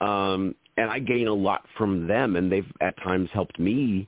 [0.02, 4.08] Um, and I gain a lot from them, and they've at times helped me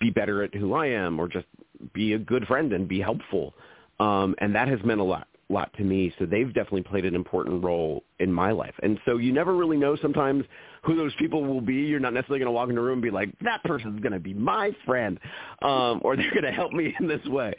[0.00, 1.46] be better at who I am, or just
[1.92, 3.54] be a good friend and be helpful.
[3.98, 6.12] Um, and that has meant a lot, lot to me.
[6.18, 8.74] So they've definitely played an important role in my life.
[8.82, 10.44] And so you never really know sometimes
[10.82, 11.74] who those people will be.
[11.74, 14.12] You're not necessarily going to walk in a room and be like, that person's going
[14.12, 15.18] to be my friend,
[15.62, 17.54] um, or they're going to help me in this way.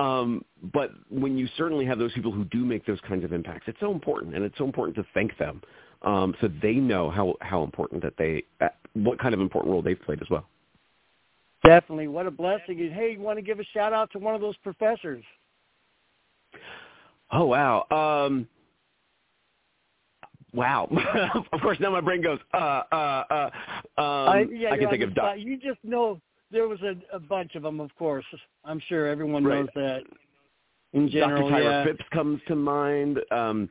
[0.00, 3.64] Um, but when you certainly have those people who do make those kinds of impacts,
[3.66, 5.60] it's so important, and it's so important to thank them
[6.02, 9.82] um, so they know how how important that they uh, what kind of important role
[9.82, 10.46] they've played as well.
[11.64, 12.78] Definitely, what a blessing!
[12.94, 15.22] hey, you want to give a shout out to one of those professors?
[17.30, 17.84] Oh wow.
[17.90, 18.48] Um,
[20.54, 20.88] wow.
[21.52, 23.50] of course, now my brain goes, uh, uh, uh,
[23.98, 25.36] um, I, yeah, I can think of Doc.
[25.38, 28.24] You just know there was a, a bunch of them, of course.
[28.64, 29.60] I'm sure everyone right.
[29.60, 30.02] knows that.
[30.92, 31.50] In general, Dr.
[31.50, 31.84] Tyler yeah.
[31.84, 33.20] Phipps comes to mind.
[33.30, 33.70] Um,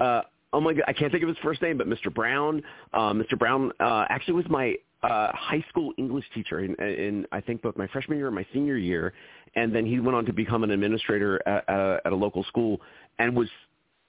[0.00, 2.12] uh, oh my God, I can't think of his first name, but Mr.
[2.12, 2.62] Brown.
[2.92, 3.38] Uh, Mr.
[3.38, 7.76] Brown uh, actually was my uh, high school English teacher in, in I think both
[7.76, 9.12] my freshman year and my senior year,
[9.56, 12.80] and then he went on to become an administrator at, at, at a local school,
[13.18, 13.48] and was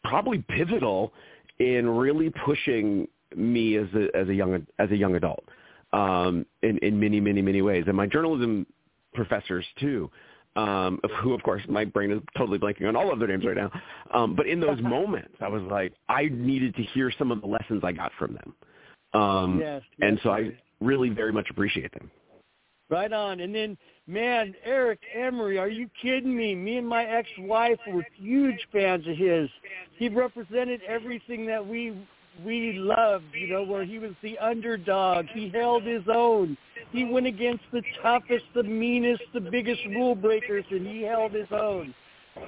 [0.05, 1.11] probably pivotal
[1.59, 5.43] in really pushing me as a as a young as a young adult
[5.95, 7.85] um, in, in many, many, many ways.
[7.87, 8.67] And my journalism
[9.13, 10.11] professors too,
[10.57, 13.55] um, who, of course, my brain is totally blanking on all of their names right
[13.55, 13.71] now.
[14.13, 17.47] Um, but in those moments, I was like, I needed to hear some of the
[17.47, 19.21] lessons I got from them.
[19.21, 22.11] Um, yes, yes, and so I really very much appreciate them.
[22.89, 23.39] Right on.
[23.39, 26.53] And then, man, Eric Embry, are you kidding me?
[26.53, 29.49] Me and my ex-wife were huge fans of his.
[29.97, 31.95] He represented everything that we
[32.43, 35.27] we loved, you know, where he was the underdog.
[35.33, 36.57] He held his own.
[36.91, 41.51] He went against the toughest, the meanest, the biggest rule breakers, and he held his
[41.51, 41.93] own.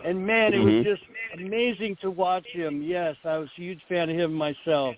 [0.04, 0.78] And man, it Mhm.
[0.78, 2.82] was just amazing to watch him.
[2.82, 4.96] Yes, I was a huge fan of him myself.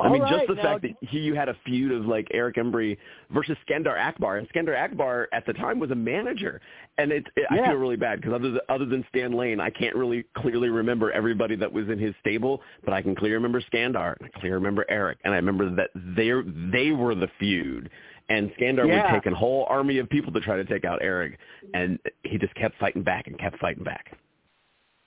[0.00, 2.26] I mean, All just the now- fact that he, you had a feud of like
[2.32, 2.96] Eric Embry
[3.30, 6.60] versus Skandar Akbar, and Skandar Akbar at the time was a manager,
[7.02, 9.70] and it, it, I feel really bad because other than, other than Stan Lane, I
[9.70, 13.62] can't really clearly remember everybody that was in his stable, but I can clearly remember
[13.72, 16.30] Skandar, and I clearly remember Eric, and I remember that they
[16.72, 17.90] they were the feud,
[18.28, 19.12] and Skandar Yeah.
[19.12, 21.38] would take a whole army of people to try to take out Eric,
[21.74, 24.16] and he just kept fighting back and kept fighting back.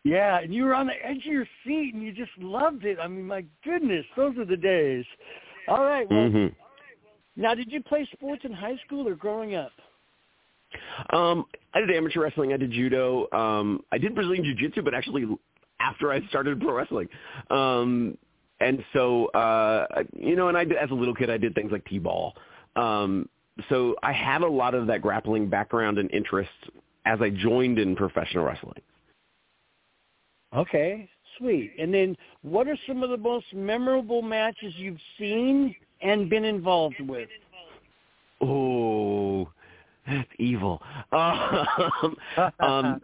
[0.04, 3.00] Yeah, and you were on the edge of your seat, and you just loved it.
[3.00, 5.06] I mean, my goodness, those are the days.
[5.68, 6.48] All right, well, hmm
[7.36, 9.72] now did you play sports in high school or growing up?
[11.12, 12.54] Um, I did amateur wrestling.
[12.54, 13.28] I did judo.
[13.32, 15.26] Um, I did Brazilian jiu-jitsu, but actually
[15.80, 17.10] after I started pro wrestling.
[17.50, 18.18] Um,
[18.60, 21.72] and so, uh, you know, and I did, as a little kid, I did things
[21.72, 22.34] like t-ball.
[22.76, 23.28] Um,
[23.70, 26.50] so I have a lot of that grappling background and interest
[27.06, 28.82] as I joined in professional wrestling.
[30.56, 31.74] Okay, sweet.
[31.80, 37.00] And then what are some of the most memorable matches you've seen and been involved
[37.02, 37.30] with?
[38.42, 39.23] Oh,
[40.08, 40.82] that's evil.
[41.12, 42.16] Um,
[42.60, 43.02] um,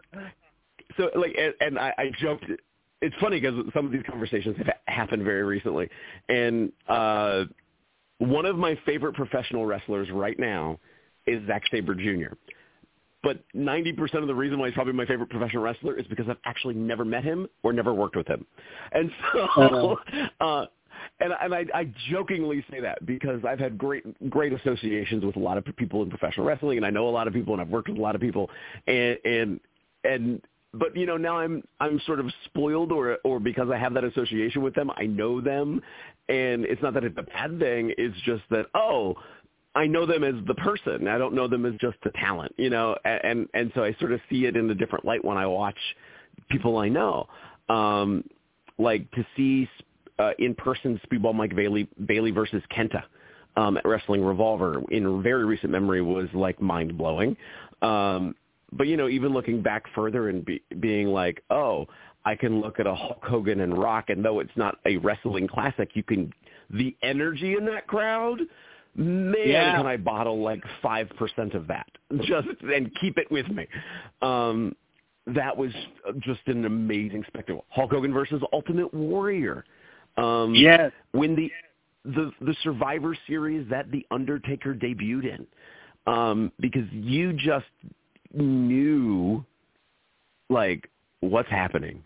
[0.96, 2.44] so like, and, and I, I joked.
[3.00, 5.88] It's funny because some of these conversations have happened very recently,
[6.28, 7.44] and uh,
[8.18, 10.78] one of my favorite professional wrestlers right now
[11.26, 12.34] is Zack Sabre Jr.
[13.22, 16.38] But 90% of the reason why he's probably my favorite professional wrestler is because I've
[16.44, 18.46] actually never met him or never worked with him.
[18.92, 19.98] And so,
[20.40, 20.66] uh,
[21.20, 25.40] and, and I, I jokingly say that because I've had great, great associations with a
[25.40, 27.68] lot of people in professional wrestling and I know a lot of people and I've
[27.68, 28.50] worked with a lot of people
[28.86, 29.60] and, and,
[30.04, 33.92] and, but you know, now I'm, I'm sort of spoiled or, or because I have
[33.94, 35.80] that association with them, I know them
[36.28, 37.92] and it's not that it's a bad thing.
[37.98, 39.16] It's just that, oh,
[39.74, 41.06] I know them as the person.
[41.08, 43.94] I don't know them as just the talent, you know, and, and and so I
[44.00, 45.76] sort of see it in a different light when I watch
[46.50, 47.28] people I know.
[47.68, 48.24] Um,
[48.78, 49.68] like to see
[50.20, 53.02] uh, in person Speedball Mike Bailey Bailey versus Kenta
[53.56, 57.36] um, at Wrestling Revolver in very recent memory was like mind blowing.
[57.82, 58.34] Um,
[58.72, 61.86] but you know, even looking back further and be, being like, oh,
[62.24, 65.48] I can look at a Hulk Hogan and Rock, and though it's not a wrestling
[65.48, 66.32] classic, you can
[66.70, 68.40] the energy in that crowd
[68.94, 69.76] man, Yeah.
[69.76, 71.86] can I bottle like five percent of that
[72.22, 73.66] just and keep it with me.
[74.22, 74.76] Um,
[75.26, 75.70] that was
[76.20, 77.64] just an amazing spectacle.
[77.70, 79.64] Hulk Hogan versus Ultimate Warrior.
[80.16, 80.92] Um, Yes.
[81.12, 81.52] when the
[82.04, 85.46] the the Survivor Series that the Undertaker debuted in,
[86.06, 87.66] um, because you just
[88.32, 89.44] knew
[90.48, 90.88] like
[91.20, 92.02] what's happening,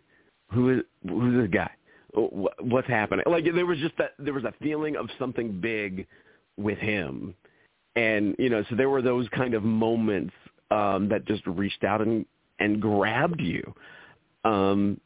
[0.51, 1.71] who is who's this guy,
[2.15, 3.25] Wh- what's happening.
[3.27, 6.07] Like there was just that there was a feeling of something big
[6.57, 7.35] with him,
[7.97, 10.35] and you know so there were those kind of moments
[10.71, 12.27] um, that just reached out and
[12.59, 13.75] and grabbed you.
[14.45, 15.01] Um,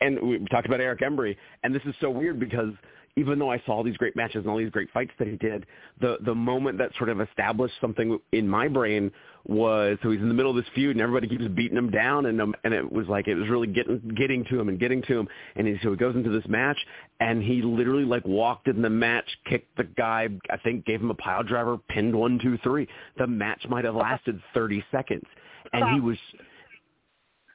[0.00, 2.72] and we talked about Eric Embry, and this is so weird because
[3.16, 5.36] even though I saw all these great matches and all these great fights that he
[5.36, 5.66] did,
[6.00, 9.12] the the moment that sort of established something in my brain
[9.46, 12.26] was so he's in the middle of this feud and everybody keeps beating him down
[12.26, 15.00] and um, and it was like it was really getting getting to him and getting
[15.02, 15.28] to him.
[15.54, 16.78] And he, so he goes into this match
[17.20, 21.10] and he literally like walked in the match, kicked the guy, I think gave him
[21.10, 22.88] a pile driver, pinned one two three.
[23.18, 25.26] The match might have lasted thirty seconds,
[25.72, 26.18] and he was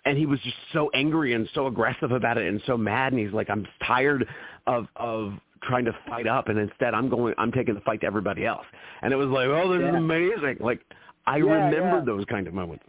[0.10, 3.22] and he was just so angry and so aggressive about it and so mad and
[3.22, 4.28] he's like i'm tired
[4.68, 8.08] of of trying to fight up and instead i'm going i'm taking the fight to
[8.08, 8.66] everybody else
[9.02, 10.80] and it was like oh this is amazing like
[11.28, 12.06] i Yeah, remember yeah.
[12.06, 12.84] those kind of moments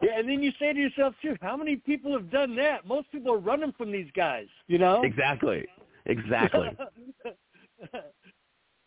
[0.00, 2.86] Yeah, and then you say to yourself too, how many people have done that?
[2.86, 5.02] Most people are running from these guys, you know?
[5.02, 5.66] exactly
[6.06, 6.68] exactly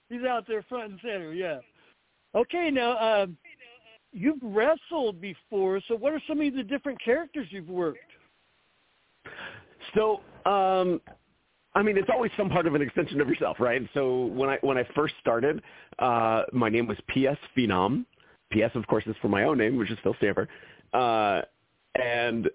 [0.09, 1.59] He's out there front and center, yeah.
[2.35, 3.37] Okay, now um,
[4.11, 7.99] you've wrestled before, so what are some of the different characters you've worked?
[9.95, 11.01] So, um,
[11.73, 13.81] I mean, it's always some part of an extension of yourself, right?
[13.93, 15.61] So when I when I first started,
[15.99, 17.37] uh, my name was P.S.
[17.57, 18.05] Phenom.
[18.51, 18.71] P.S.
[18.75, 20.49] of course is for my own name, which is Phil Stamper.
[20.93, 21.41] Uh,
[21.95, 22.49] and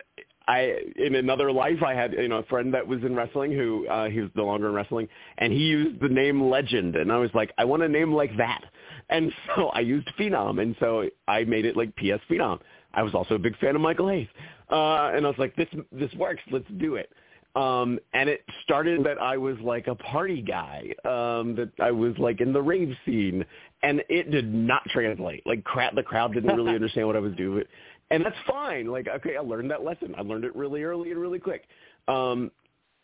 [0.49, 3.89] I, in another life, I had you know a friend that was in wrestling who
[3.89, 7.17] uh, he was no longer in wrestling, and he used the name Legend, and I
[7.17, 8.63] was like, I want a name like that,
[9.09, 12.21] and so I used Phenom, and so I made it like P.S.
[12.31, 12.61] Phenom.
[12.95, 14.29] I was also a big fan of Michael Hayes,
[14.71, 17.11] uh, and I was like, this this works, let's do it.
[17.55, 22.13] Um, and it started that I was like a party guy, um, that I was
[22.19, 23.45] like in the rave scene,
[23.83, 25.47] and it did not translate.
[25.47, 27.65] Like, crap, the crowd didn't really understand what I was doing,
[28.11, 28.87] and that's fine.
[28.89, 30.15] Like, okay, I learned that lesson.
[30.19, 31.65] I learned it really early and really quick.
[32.09, 32.51] Um,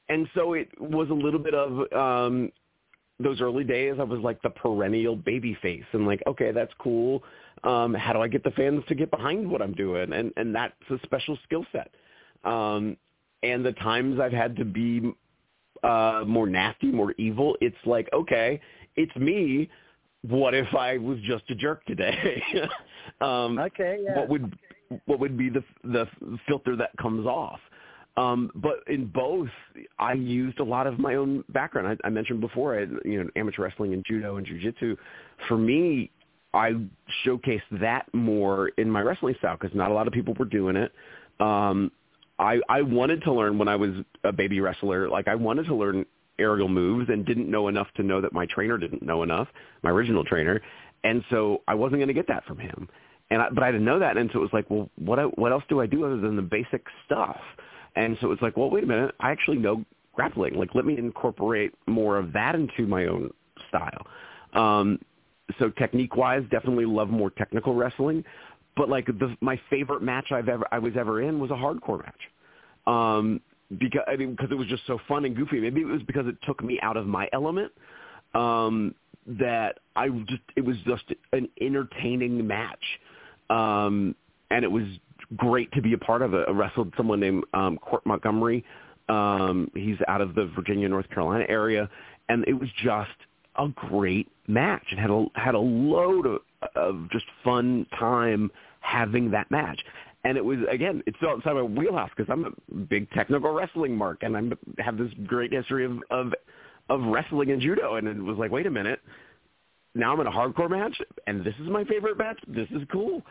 [0.08, 2.52] and so it was a little bit of um,
[3.20, 3.96] those early days.
[3.98, 7.22] I was like the perennial baby face, and like, okay, that's cool.
[7.64, 10.12] Um, how do I get the fans to get behind what I'm doing?
[10.12, 11.90] And and that's a special skill set.
[12.44, 12.96] Um,
[13.42, 15.12] and the times I've had to be
[15.82, 18.60] uh, more nasty, more evil, it's like, okay,
[18.96, 19.68] it's me.
[20.22, 22.42] What if I was just a jerk today?
[23.20, 23.98] um, okay.
[24.02, 24.18] Yeah.
[24.18, 24.56] What would
[25.06, 26.06] what would be the the
[26.46, 27.58] filter that comes off?
[28.16, 29.48] Um, but in both,
[29.98, 31.98] I used a lot of my own background.
[32.04, 34.96] I, I mentioned before, I you know, amateur wrestling and judo and jujitsu.
[35.48, 36.10] For me,
[36.52, 36.72] I
[37.24, 40.76] showcased that more in my wrestling style because not a lot of people were doing
[40.76, 40.92] it.
[41.40, 41.90] Um,
[42.38, 43.90] I I wanted to learn when I was
[44.24, 45.08] a baby wrestler.
[45.08, 46.04] Like I wanted to learn
[46.38, 49.48] aerial moves and didn't know enough to know that my trainer didn't know enough,
[49.82, 50.60] my original trainer,
[51.04, 52.88] and so I wasn't going to get that from him.
[53.30, 55.52] And I, but I didn't know that, and so it was like, well, what what
[55.52, 57.40] else do I do other than the basic stuff?
[57.96, 60.54] And so it was like, well, wait a minute, I actually know grappling.
[60.54, 63.30] Like, let me incorporate more of that into my own
[63.68, 64.06] style.
[64.54, 64.98] Um,
[65.58, 68.24] so technique-wise, definitely love more technical wrestling
[68.76, 71.98] but like the my favorite match I've ever I was ever in was a hardcore
[71.98, 72.20] match.
[72.86, 73.40] Um
[73.78, 75.60] because I mean because it was just so fun and goofy.
[75.60, 77.72] Maybe it was because it took me out of my element.
[78.34, 78.94] Um
[79.26, 82.84] that I just it was just an entertaining match.
[83.50, 84.14] Um
[84.50, 84.84] and it was
[85.36, 86.34] great to be a part of.
[86.34, 88.64] I wrestled someone named um Court Montgomery.
[89.08, 91.88] Um he's out of the Virginia North Carolina area
[92.28, 93.10] and it was just
[93.56, 96.40] a great match and had a had a load of,
[96.74, 99.80] of just fun time having that match.
[100.24, 104.22] And it was again, it's outside my wheelhouse because I'm a big technical wrestling mark,
[104.22, 106.32] and I have this great history of of
[106.88, 107.96] of wrestling and judo.
[107.96, 109.00] And it was like, wait a minute,
[109.94, 112.38] now I'm in a hardcore match, and this is my favorite match.
[112.48, 113.22] This is cool.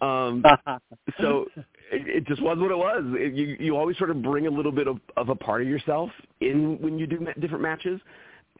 [0.00, 0.44] Um,
[1.20, 1.46] so
[1.92, 3.02] it, it just was what it was.
[3.18, 5.68] It, you you always sort of bring a little bit of, of a part of
[5.68, 8.00] yourself in when you do different matches,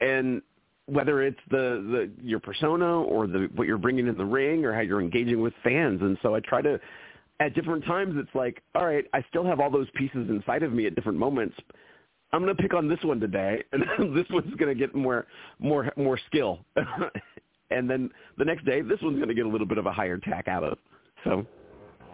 [0.00, 0.42] and
[0.86, 4.72] whether it's the, the your persona or the what you're bringing in the ring or
[4.72, 6.00] how you're engaging with fans.
[6.00, 6.80] And so I try to
[7.40, 10.72] at different times it's like, all right, I still have all those pieces inside of
[10.72, 11.56] me at different moments.
[12.32, 13.82] I'm going to pick on this one today, and
[14.16, 15.26] this one's going to get more
[15.58, 16.60] more more skill.
[17.70, 19.92] And then the next day, this one's going to get a little bit of a
[19.92, 20.78] higher tack out of.
[21.24, 21.46] So,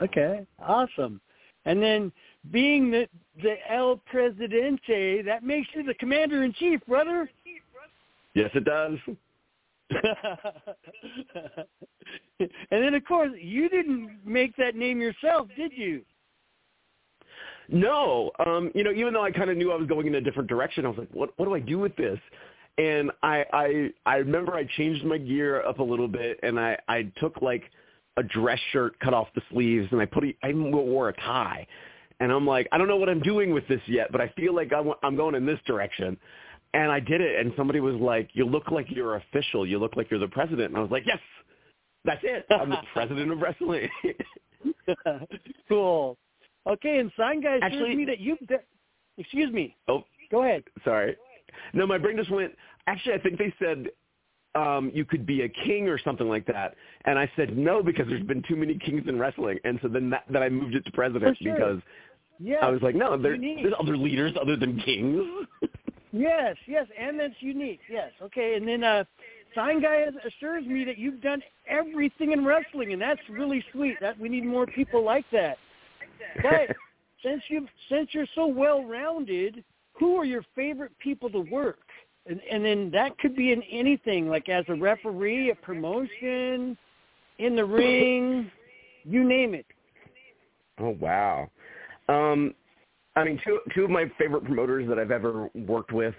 [0.03, 1.21] okay, awesome.
[1.65, 2.13] And then
[2.51, 3.09] being the
[3.43, 7.29] the El Presidente, that makes you the commander in chief, brother.
[8.35, 8.99] Yes, it does.
[12.41, 16.03] and then, of course, you didn't make that name yourself, did you?
[17.69, 20.21] No, um, you know, even though I kind of knew I was going in a
[20.21, 22.19] different direction, I was like, what what do I do with this?
[22.79, 26.79] And I I I remember I changed my gear up a little bit, and I
[26.89, 27.65] I took like
[28.17, 31.13] a dress shirt, cut off the sleeves, and I put a, I even wore a
[31.15, 31.67] tie.
[32.21, 34.55] And I'm like, I don't know what I'm doing with this yet, but I feel
[34.55, 36.17] like I'm, I'm going in this direction.
[36.73, 39.67] And I did it, and somebody was like, "You look like you're official.
[39.67, 41.21] You look like you're the president." And I was like, "Yes,
[42.05, 42.45] that's it.
[42.51, 43.89] I'm the president of wrestling."
[45.69, 46.19] cool.
[46.67, 48.37] Okay, and sign guys actually me that you.
[49.17, 49.75] Excuse me.
[49.89, 50.65] Oh, go ahead.
[50.85, 51.17] Sorry.
[51.73, 52.53] No, my brain just went.
[52.87, 53.89] Actually, I think they said
[54.55, 58.07] um, you could be a king or something like that, and I said no because
[58.09, 60.85] there's been too many kings in wrestling, and so then that, that I moved it
[60.87, 61.55] to president sure.
[61.55, 61.81] because
[62.39, 65.23] yes, I was like, no, there, there's other leaders other than kings.
[66.13, 67.81] Yes, yes, and that's unique.
[67.91, 68.55] Yes, okay.
[68.55, 69.05] And then uh,
[69.55, 73.97] Sign Guy assures me that you've done everything in wrestling, and that's really sweet.
[74.01, 75.59] That we need more people like that.
[76.43, 76.75] But
[77.23, 79.65] since you since you're so well rounded,
[79.99, 81.79] who are your favorite people to work?
[82.27, 86.77] And, and then that could be in anything, like as a referee, a promotion,
[87.39, 88.51] in the ring,
[89.05, 89.67] you name it.
[90.81, 91.49] Oh wow.
[92.09, 92.55] Um,
[93.15, 96.15] I mean, two two of my favorite promoters that I've ever worked with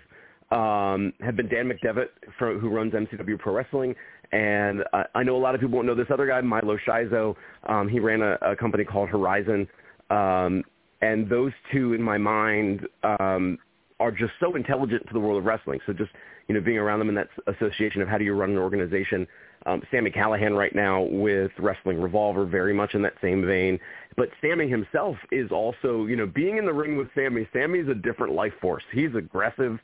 [0.52, 2.08] um, have been Dan McDevitt,
[2.40, 3.94] who runs MCW Pro Wrestling,
[4.32, 7.36] and I know a lot of people won't know this other guy, Milo Shizo.
[7.68, 9.68] Um, he ran a, a company called Horizon,
[10.10, 10.64] um,
[11.02, 13.58] and those two, in my mind, um,
[14.00, 15.80] are just so intelligent to the world of wrestling.
[15.86, 16.12] So just
[16.48, 19.28] you know, being around them in that association of how do you run an organization.
[19.66, 23.80] Um, Sami Callihan right now with Wrestling Revolver, very much in that same vein.
[24.16, 27.48] But Sami himself is also, you know, being in the ring with Sami.
[27.52, 28.84] Sami's a different life force.
[28.94, 29.78] He's aggressive.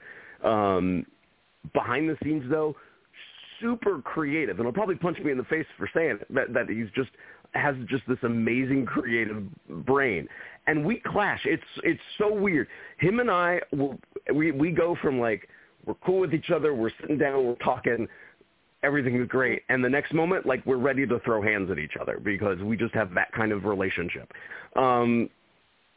[0.43, 1.05] Um,
[1.73, 2.75] behind the scenes, though,
[3.59, 4.57] super creative.
[4.57, 7.09] And he'll probably punch me in the face for saying it, that, that he's just
[7.53, 9.43] has just this amazing creative
[9.85, 10.27] brain,
[10.67, 11.41] and we clash.
[11.45, 12.67] It's it's so weird.
[12.97, 13.61] Him and I
[14.33, 15.47] we we go from like
[15.85, 18.07] we're cool with each other, we're sitting down, we're talking,
[18.83, 21.97] everything is great, and the next moment like we're ready to throw hands at each
[21.99, 24.31] other because we just have that kind of relationship.
[24.75, 25.29] Um,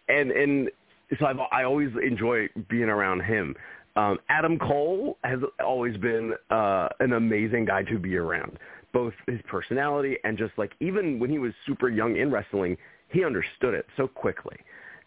[0.09, 0.71] and and
[1.19, 3.55] so I've, I always enjoy being around him.
[3.97, 8.59] Um, Adam Cole has always been uh, an amazing guy to be around,
[8.93, 12.77] both his personality and just like even when he was super young in wrestling,
[13.09, 14.57] he understood it so quickly.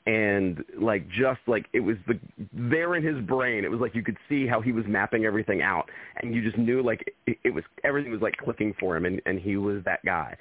[0.05, 2.17] And like just like it was the
[2.53, 5.61] there in his brain, it was like you could see how he was mapping everything
[5.61, 5.89] out,
[6.21, 9.21] and you just knew like it, it was everything was like clicking for him, and,
[9.25, 10.35] and he was that guy.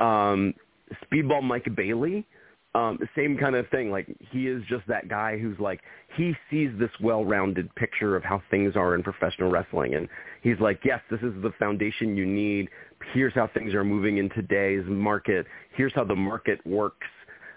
[0.00, 0.54] Um,
[1.10, 2.26] Speedball Mike Bailey,
[2.74, 3.90] um, same kind of thing.
[3.90, 5.80] Like he is just that guy who's like
[6.16, 10.08] he sees this well-rounded picture of how things are in professional wrestling, and
[10.42, 12.68] he's like, yes, this is the foundation you need.
[13.12, 15.46] Here's how things are moving in today's market.
[15.76, 17.06] Here's how the market works.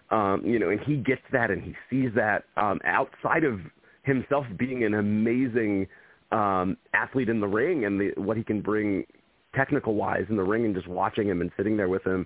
[0.10, 3.60] Um, you know, and he gets that and he sees that um, outside of
[4.04, 5.88] himself being an amazing
[6.32, 9.06] um, athlete in the ring and the, what he can bring
[9.54, 12.26] technical wise in the ring and just watching him and sitting there with him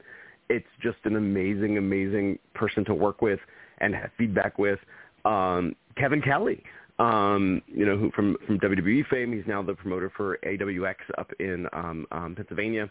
[0.52, 3.40] it's just an amazing, amazing person to work with
[3.80, 4.80] and have feedback with.
[5.24, 6.64] Um, Kevin Kelly,
[7.02, 11.32] um, you know, who from from WWE fame, he's now the promoter for AWX up
[11.40, 12.90] in um, um, Pennsylvania.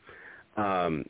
[0.57, 1.05] Um,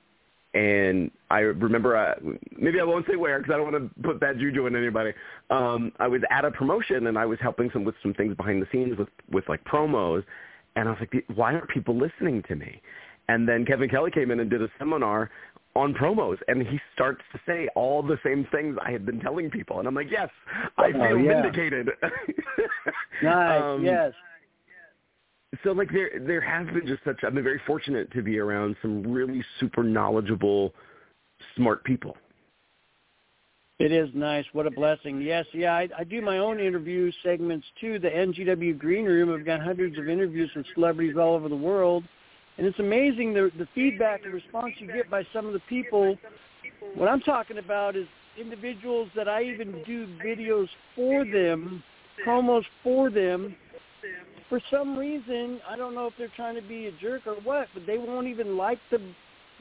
[0.52, 2.14] and I remember, uh,
[2.58, 5.12] maybe I won't say where because I don't want to put bad juju on anybody.
[5.48, 8.60] Um, I was at a promotion and I was helping some with some things behind
[8.60, 10.22] the scenes with with like promos,
[10.76, 12.82] and I was like, why aren't people listening to me?
[13.28, 15.30] And then Kevin Kelly came in and did a seminar
[15.76, 19.50] on promos and he starts to say all the same things I had been telling
[19.50, 20.28] people and I'm like, Yes,
[20.76, 21.42] I oh, feel oh, yeah.
[21.42, 21.88] vindicated.
[23.22, 24.12] nice, um, yes.
[25.64, 28.76] So like there there has been just such I've been very fortunate to be around
[28.82, 30.72] some really super knowledgeable,
[31.56, 32.16] smart people.
[33.78, 34.44] It is nice.
[34.52, 35.22] What a blessing.
[35.22, 37.98] Yes, yeah, I, I do my own interview segments too.
[37.98, 39.34] The NGW Green Room.
[39.34, 42.04] I've got hundreds of interviews with celebrities all over the world
[42.58, 46.16] and it's amazing the, the feedback and response you get by some of the people.
[46.94, 48.06] What I'm talking about is
[48.38, 51.82] individuals that I even do videos for them,
[52.26, 53.56] promos for them.
[54.48, 57.68] For some reason, I don't know if they're trying to be a jerk or what,
[57.72, 58.98] but they won't even like the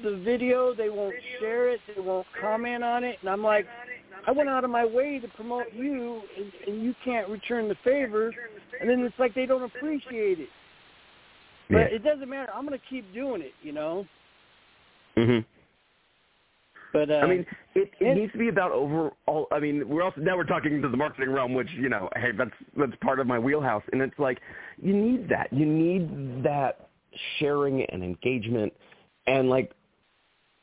[0.04, 0.74] the video.
[0.74, 1.80] They won't share it.
[1.94, 3.18] They won't comment on it.
[3.22, 3.66] And I'm like,
[4.28, 7.76] I went out of my way to promote you, and, and you can't return the
[7.84, 8.34] favor.
[8.80, 10.50] And then it's like they don't appreciate it.
[11.70, 11.96] But yeah.
[11.96, 12.52] it doesn't matter.
[12.54, 14.06] I'm going to keep doing it, you know.
[15.18, 15.46] Mhm.
[16.92, 17.46] But uh, I mean,
[17.76, 19.48] it, it needs to be about overall.
[19.52, 22.32] I mean, we're also now we're talking to the marketing realm, which you know, hey,
[22.36, 24.40] that's that's part of my wheelhouse, and it's like
[24.82, 25.54] you need that.
[25.54, 26.90] You need that
[27.38, 28.74] sharing and engagement,
[29.28, 29.72] and like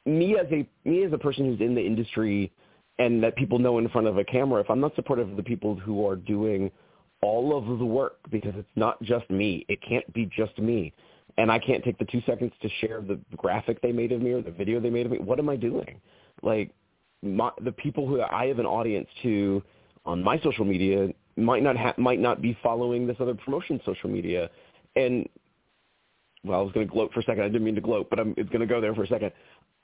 [0.04, 2.50] me as a me as a person who's in the industry
[2.98, 4.60] and that people know in front of a camera.
[4.60, 6.70] If I'm not supportive of the people who are doing
[7.26, 9.66] all of the work because it's not just me.
[9.68, 10.92] It can't be just me.
[11.38, 14.30] And I can't take the two seconds to share the graphic they made of me
[14.30, 15.18] or the video they made of me.
[15.18, 16.00] What am I doing?
[16.42, 16.70] Like
[17.22, 19.60] my, the people who I have an audience to
[20.04, 24.08] on my social media might not ha- might not be following this other promotion social
[24.08, 24.48] media.
[24.94, 25.28] And
[26.44, 27.42] well, I was going to gloat for a second.
[27.42, 29.32] I didn't mean to gloat, but I'm, it's going to go there for a second.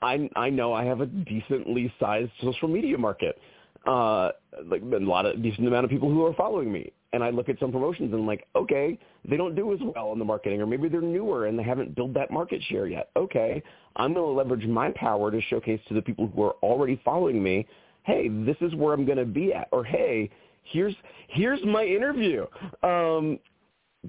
[0.01, 3.37] I I know I have a decently sized social media market,
[3.85, 4.29] uh,
[4.65, 7.47] like a lot of decent amount of people who are following me and I look
[7.47, 8.97] at some promotions and I'm like, okay,
[9.29, 11.95] they don't do as well in the marketing, or maybe they're newer and they haven't
[11.95, 13.09] built that market share yet.
[13.15, 13.61] Okay,
[13.95, 17.41] I'm going to leverage my power to showcase to the people who are already following
[17.41, 17.67] me,
[18.03, 20.29] hey, this is where I'm going to be at, or hey,
[20.63, 20.95] here's
[21.29, 22.45] here's my interview.
[22.81, 23.39] Um,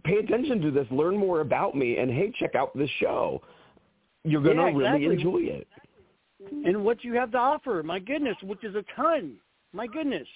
[0.02, 3.42] pay attention to this, learn more about me, and hey, check out this show.
[4.24, 5.68] You're going to yeah, really enjoy it.
[6.64, 9.36] And what you have to offer, my goodness, which is a ton.
[9.72, 10.26] My goodness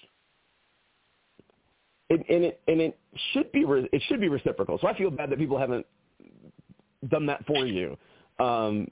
[2.10, 2.98] and, and it and it
[3.32, 4.78] should be re- it should be reciprocal.
[4.80, 5.86] So I feel bad that people haven't
[7.08, 7.96] done that for you.
[8.38, 8.88] Um,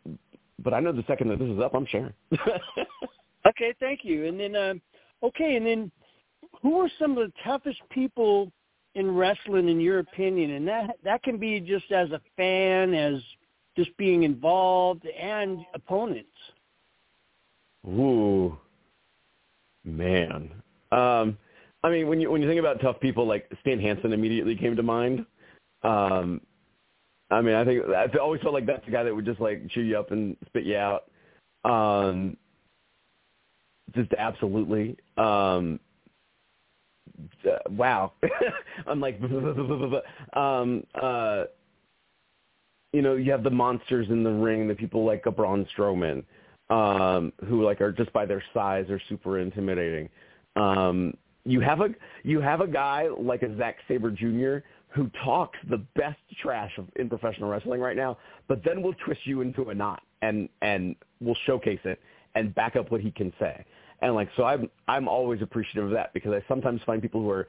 [0.63, 2.13] but I know the second that this is up, I'm sharing.
[3.47, 4.27] okay, thank you.
[4.27, 4.75] And then, uh,
[5.23, 5.93] okay, and then,
[6.63, 8.51] who are some of the toughest people
[8.95, 10.53] in wrestling, in your opinion?
[10.53, 13.21] And that that can be just as a fan, as
[13.77, 16.31] just being involved, and opponents.
[17.87, 18.57] Ooh,
[19.85, 20.51] man.
[20.91, 21.37] Um,
[21.87, 24.75] I mean, when you when you think about tough people, like Stan Hansen immediately came
[24.75, 25.25] to mind.
[25.85, 26.41] Um,
[27.31, 29.69] I mean, I think I always felt like that's the guy that would just like
[29.71, 31.05] chew you up and spit you out.
[31.65, 32.37] Um,
[33.95, 34.97] just absolutely.
[35.17, 35.79] Um,
[37.49, 38.15] uh, wow.
[38.89, 39.21] I'm like,
[40.35, 41.45] um, uh,
[42.93, 46.25] you know, you have the monsters in the ring, the people like a Braun Strowman.
[46.71, 50.09] um, who like are just by their size are super intimidating.
[50.57, 51.15] Um,
[51.47, 51.89] you have a
[52.25, 54.67] you have a guy like a Zack Sabre Jr.
[54.89, 58.19] who talks the best trash of, in professional wrestling right now,
[58.49, 62.01] but then will twist you into a knot and and will showcase it
[62.35, 63.65] and back up what he can say.
[64.03, 67.31] And like so, I'm I'm always appreciative of that because I sometimes find people who
[67.31, 67.47] are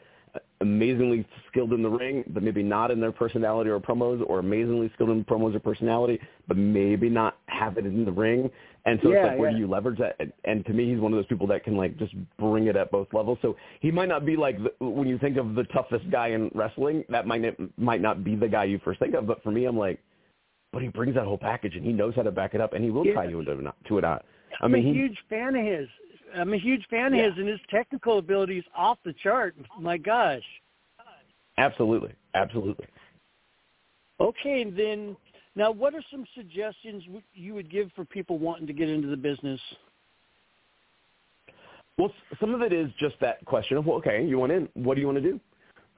[0.62, 4.92] amazingly skilled in the ring, but maybe not in their personality or promos, or amazingly
[4.94, 8.50] skilled in promos or personality, but maybe not have it in the ring.
[8.88, 9.58] And so yeah, it's like, where yeah.
[9.58, 10.16] do you leverage that?
[10.46, 12.90] And to me, he's one of those people that can like just bring it at
[12.90, 13.38] both levels.
[13.42, 16.50] So he might not be like the, when you think of the toughest guy in
[16.56, 19.28] wrestling, that might not, might not be the guy you first think of.
[19.28, 20.00] But for me, I'm like,
[20.72, 22.84] but he brings that whole package, and he knows how to back it up, and
[22.84, 23.16] he will Yeah.
[23.16, 24.26] tie you into a knot, to knot.
[24.62, 25.90] I I'm mean, a he, huge fan of his.
[26.34, 27.26] I'm a huge fan Yeah.
[27.26, 29.56] of his, and his technical abilities off the chart.
[29.78, 30.44] My gosh.
[31.58, 32.86] absolutely, absolutely.
[34.20, 35.16] Okay, then
[35.58, 37.04] now what are some suggestions
[37.34, 39.60] you would give for people wanting to get into the business?
[41.98, 44.70] Well, some of it is just that question of, well, okay, you want in.
[44.76, 45.40] What do you want to do?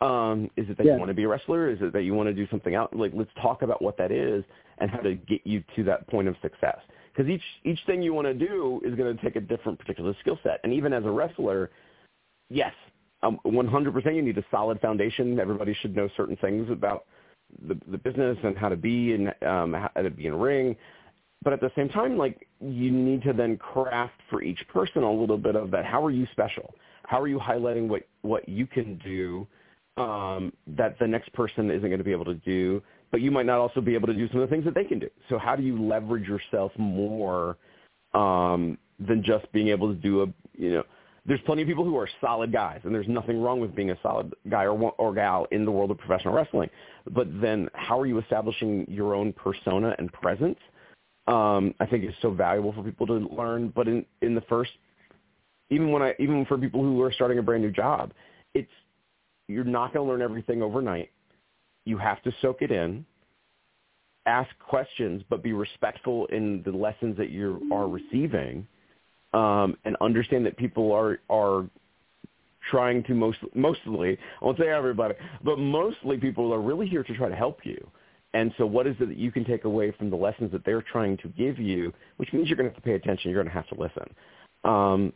[0.05, 0.93] Um, is it that Yeah.
[0.93, 1.69] you want to be a wrestler?
[1.69, 2.89] Is it that you want to do something else?
[2.93, 4.45] Like, let's talk about what that is
[4.77, 6.79] and how to get you to that point of success.
[7.13, 10.15] Because each each thing you want to do is going to take a different particular
[10.21, 10.61] skill set.
[10.63, 11.69] And even as a wrestler,
[12.49, 12.73] yes,
[13.23, 15.37] um, 100% you need a solid foundation.
[15.37, 17.03] Everybody should know certain things about
[17.67, 20.75] the, the business and how to be and um, how to be in a ring.
[21.43, 25.11] But at the same time, like you need to then craft for each person a
[25.11, 25.85] little bit of that.
[25.85, 26.73] How are you special?
[27.03, 29.47] How are you highlighting what what you can do
[29.97, 32.81] um, that the next person isn't going to be able to do?
[33.11, 34.83] But you might not also be able to do some of the things that they
[34.83, 35.09] can do.
[35.29, 37.57] So how do you leverage yourself more
[38.13, 40.83] um, than just being able to do a you know?
[41.29, 43.97] There's plenty of people who are solid guys, and there's nothing wrong with being a
[44.03, 46.69] solid guy or or gal in the world of professional wrestling.
[47.09, 50.59] But then, how are you establishing your own persona and presence?
[51.29, 53.71] um, I think is so valuable for people to learn.
[53.75, 54.71] But in in the first,
[55.69, 58.11] even when I even for people who are starting a brand new job,
[58.53, 58.71] it's
[59.47, 61.11] you're not going to learn everything overnight.
[61.85, 63.05] You have to soak it in,
[64.25, 68.67] ask questions, but be respectful in the lessons that you are receiving,
[69.33, 71.69] um, and understand that people are are
[72.69, 77.15] trying to most mostly I won't say everybody, but mostly people are really here to
[77.15, 77.89] try to help you.
[78.33, 80.83] And so what is it that you can take away from the lessons that they're
[80.83, 83.31] trying to give you, which means you're going to have to pay attention.
[83.31, 84.15] You're going to have to listen.
[84.63, 85.13] Um,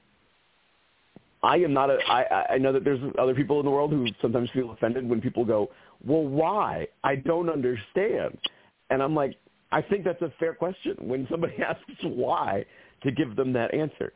[1.43, 4.07] I am not a, I, I know that there's other people in the world who
[4.22, 5.70] sometimes feel offended when people go,
[6.03, 6.88] well, why?
[7.03, 8.38] I don't understand.
[8.89, 9.36] And I'm like,
[9.72, 12.66] I think that's a fair question when somebody asks why
[13.04, 14.14] to give them that answer.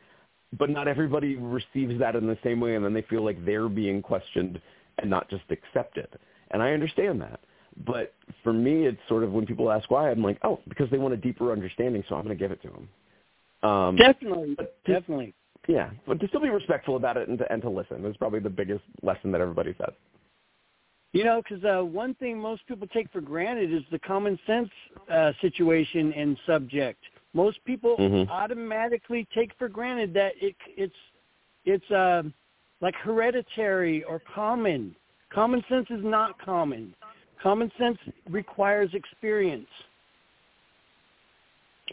[0.58, 3.70] But not everybody receives that in the same way, and then they feel like they're
[3.70, 4.62] being questioned
[5.00, 6.08] and not just accepted.
[6.52, 7.42] And I understand that.
[7.86, 8.14] But
[8.44, 11.14] for me, it's sort of when people ask why, I'm like, oh, because they want
[11.14, 13.70] a deeper understanding, so I'm going to give it to them.
[13.70, 15.34] Um, Definitely, but to- definitely.
[15.68, 18.40] yeah, but to still be respectful about it and to, and to listen is probably
[18.40, 19.94] the biggest lesson that everybody says.
[21.14, 24.70] You know, because uh, one thing most people take for granted is the common sense
[25.12, 27.00] uh, situation and subject.
[27.34, 28.30] Most people Mhm.
[28.30, 30.95] automatically take for granted that it, it's
[31.65, 32.23] it's uh,
[32.82, 34.95] like hereditary or common.
[35.30, 36.95] Common sense is not common.
[37.41, 37.97] Common sense
[38.30, 39.67] requires experience.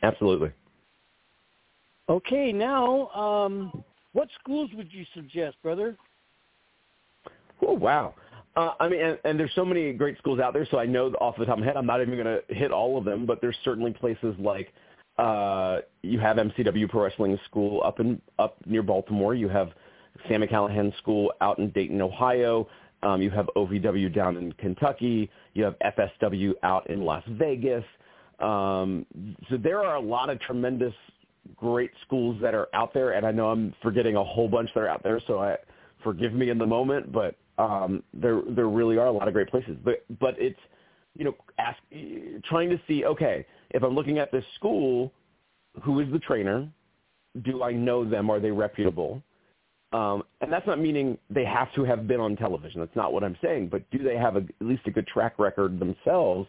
[0.02, 0.50] Absolutely.
[2.08, 5.96] Okay, now, um, what schools would you suggest, brother?
[7.62, 8.14] Oh wow.
[8.56, 10.66] Uh, I mean, and, and there's so many great schools out there.
[10.70, 12.70] So I know off the top of my head, I'm not even going to hit
[12.70, 14.72] all of them, but there's certainly places like
[15.18, 19.34] uh, you have MCW Pro Wrestling School up in up near Baltimore.
[19.34, 19.70] You have
[20.28, 22.68] Sami Callihan School out in Dayton, Ohio.
[23.02, 25.30] Um, you have OVW down in Kentucky.
[25.52, 27.84] You have FSW out in Las Vegas.
[28.40, 29.06] Um,
[29.50, 30.94] so there are a lot of tremendous,
[31.54, 34.80] great schools that are out there, and I know I'm forgetting a whole bunch that
[34.80, 35.20] are out there.
[35.26, 35.56] So I
[36.02, 39.48] forgive me in the moment, but um, there there really are a lot of great
[39.48, 39.76] places.
[39.84, 40.58] But but it's
[41.16, 41.78] you know ask
[42.48, 45.12] trying to see okay if I'm looking at this school,
[45.82, 46.68] who is the trainer?
[47.42, 48.30] Do I know them?
[48.30, 49.22] Are they reputable?
[49.92, 52.80] Um, and that's not meaning they have to have been on television.
[52.80, 53.68] That's not what I'm saying.
[53.68, 56.48] But do they have a, at least a good track record themselves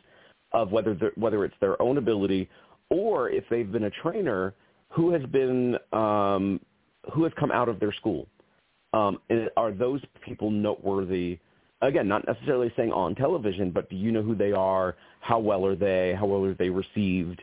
[0.52, 2.50] of whether whether it's their own ability
[2.90, 4.54] or if they've been a trainer
[4.90, 6.60] who has been um,
[7.14, 8.28] who has come out of their school?
[8.94, 11.38] Um, and are those people noteworthy?
[11.86, 14.96] Again, not necessarily saying on television, but do you know who they are?
[15.20, 16.16] How well are they?
[16.18, 17.42] How well are they received?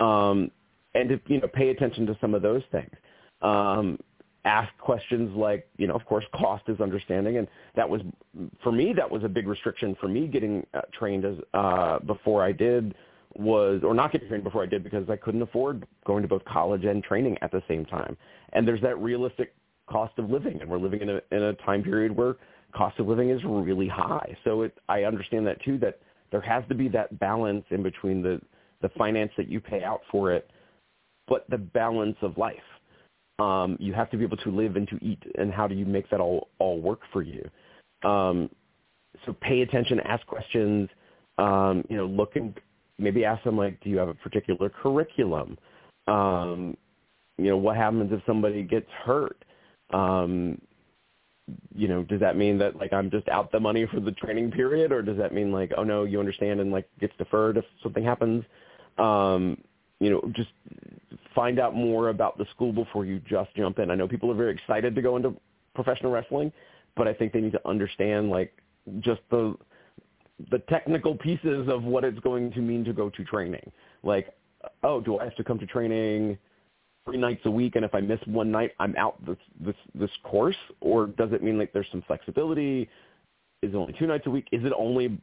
[0.00, 0.50] Um,
[0.94, 2.90] and to you know, pay attention to some of those things.
[3.42, 3.98] Um,
[4.44, 8.00] ask questions like, you know, of course, cost is understanding, and that was
[8.62, 12.42] for me that was a big restriction for me getting uh, trained as uh, before
[12.42, 12.94] I did
[13.34, 16.44] was, or not getting trained before I did because I couldn't afford going to both
[16.44, 18.16] college and training at the same time.
[18.52, 19.54] And there's that realistic
[19.88, 22.36] cost of living, and we're living in a in a time period where
[22.74, 24.36] cost of living is really high.
[24.44, 25.78] So it, I understand that too.
[25.78, 25.98] That
[26.30, 28.40] there has to be that balance in between the
[28.80, 30.50] the finance that you pay out for it,
[31.28, 32.56] but the balance of life.
[33.38, 35.86] Um, you have to be able to live and to eat, and how do you
[35.86, 37.48] make that all all work for you?
[38.08, 38.50] Um,
[39.24, 40.88] so pay attention, ask questions.
[41.38, 42.58] Um, you know, look and
[42.98, 45.58] maybe ask them like, do you have a particular curriculum?
[46.06, 46.76] Um,
[47.38, 49.44] you know, what happens if somebody gets hurt?
[49.92, 50.60] Um,
[51.74, 54.50] you know, does that mean that like I'm just out the money for the training
[54.50, 57.64] period, or does that mean like, oh no, you understand and like gets deferred if
[57.82, 58.44] something happens?
[58.98, 59.58] Um,
[59.98, 60.50] you know, just
[61.34, 63.90] find out more about the school before you just jump in.
[63.90, 65.34] I know people are very excited to go into
[65.74, 66.52] professional wrestling,
[66.96, 68.52] but I think they need to understand like
[69.00, 69.54] just the
[70.50, 73.70] the technical pieces of what it's going to mean to go to training.
[74.02, 74.34] Like,
[74.82, 76.38] oh, do I have to come to training
[77.04, 80.10] three nights a week, and if I miss one night, I'm out this this this
[80.22, 82.88] course, or does it mean like there's some flexibility?
[83.62, 84.46] Is it only two nights a week?
[84.52, 85.18] Is it only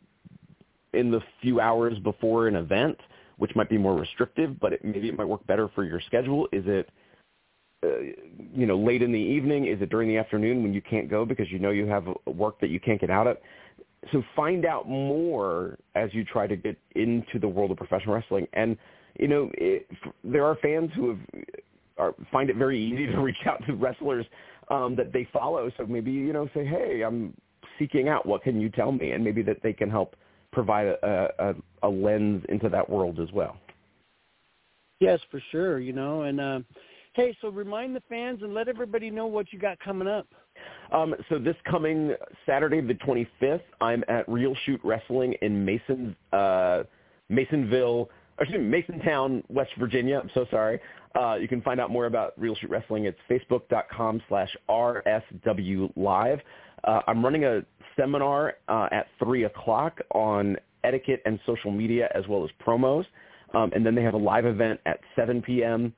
[0.94, 2.98] in the few hours before an event,
[3.38, 6.48] which might be more restrictive, but it, maybe it might work better for your schedule?
[6.52, 6.90] Is it
[7.84, 8.00] uh,
[8.54, 9.66] you know late in the evening?
[9.66, 12.60] Is it during the afternoon when you can't go because you know you have work
[12.60, 13.38] that you can't get out of?
[14.12, 18.48] So find out more as you try to get into the world of professional wrestling
[18.54, 18.78] and
[19.20, 19.88] you know, it,
[20.24, 21.20] there are fans who have
[22.00, 24.26] are, find it very easy to reach out to wrestlers
[24.70, 25.72] um, that they follow.
[25.78, 27.34] So maybe you know, say, hey, I'm
[27.78, 28.26] seeking out.
[28.26, 29.12] What can you tell me?
[29.12, 30.16] And maybe that they can help
[30.52, 33.58] provide a, a, a lens into that world as well.
[35.00, 35.80] Yes, for sure.
[35.80, 36.60] You know, and uh,
[37.14, 40.28] hey, so remind the fans and let everybody know what you got coming up.
[40.91, 46.84] Um, so this coming Saturday, the 25th, I'm at Real Shoot Wrestling in Mason, uh,
[47.30, 48.10] Masonville,
[48.40, 50.20] excuse me, Masontown, West Virginia.
[50.22, 50.80] I'm so sorry.
[51.16, 53.06] Uh, you can find out more about Real Shoot Wrestling.
[53.06, 56.40] It's facebook.com slash RSW Live.
[56.84, 57.62] Uh, I'm running a
[57.98, 63.06] seminar uh, at 3 o'clock on etiquette and social media as well as promos.
[63.54, 65.94] Um, and then they have a live event at 7 p.m.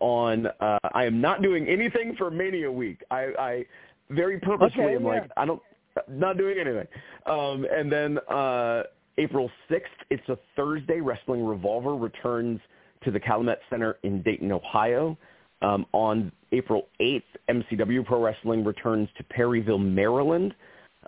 [0.00, 3.02] on, uh, I am not doing anything for Mania Week.
[3.10, 3.64] I, I
[4.10, 5.08] very purposely okay, am yeah.
[5.08, 5.60] like, I don't,
[6.08, 6.86] not doing anything.
[7.26, 8.84] Um, and then uh,
[9.18, 12.60] April 6th, it's a Thursday, Wrestling Revolver returns
[13.04, 15.16] to the Calumet Center in Dayton, Ohio.
[15.60, 20.54] Um, on April 8th, MCW Pro Wrestling returns to Perryville, Maryland.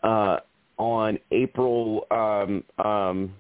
[0.03, 0.39] Uh,
[0.77, 3.35] on April, um, um,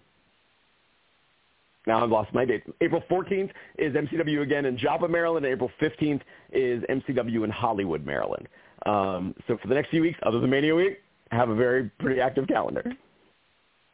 [1.86, 2.62] now I've lost my date.
[2.80, 5.44] April 14th is MCW again in Joppa, Maryland.
[5.44, 8.48] April 15th is MCW in Hollywood, Maryland.
[8.86, 10.98] Um, so for the next few weeks, other than Mania Week,
[11.30, 12.82] have a very pretty active calendar.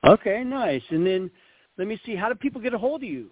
[0.05, 0.83] Okay, nice.
[0.91, 1.31] And then
[1.77, 3.31] let me see, how do people get a hold of you?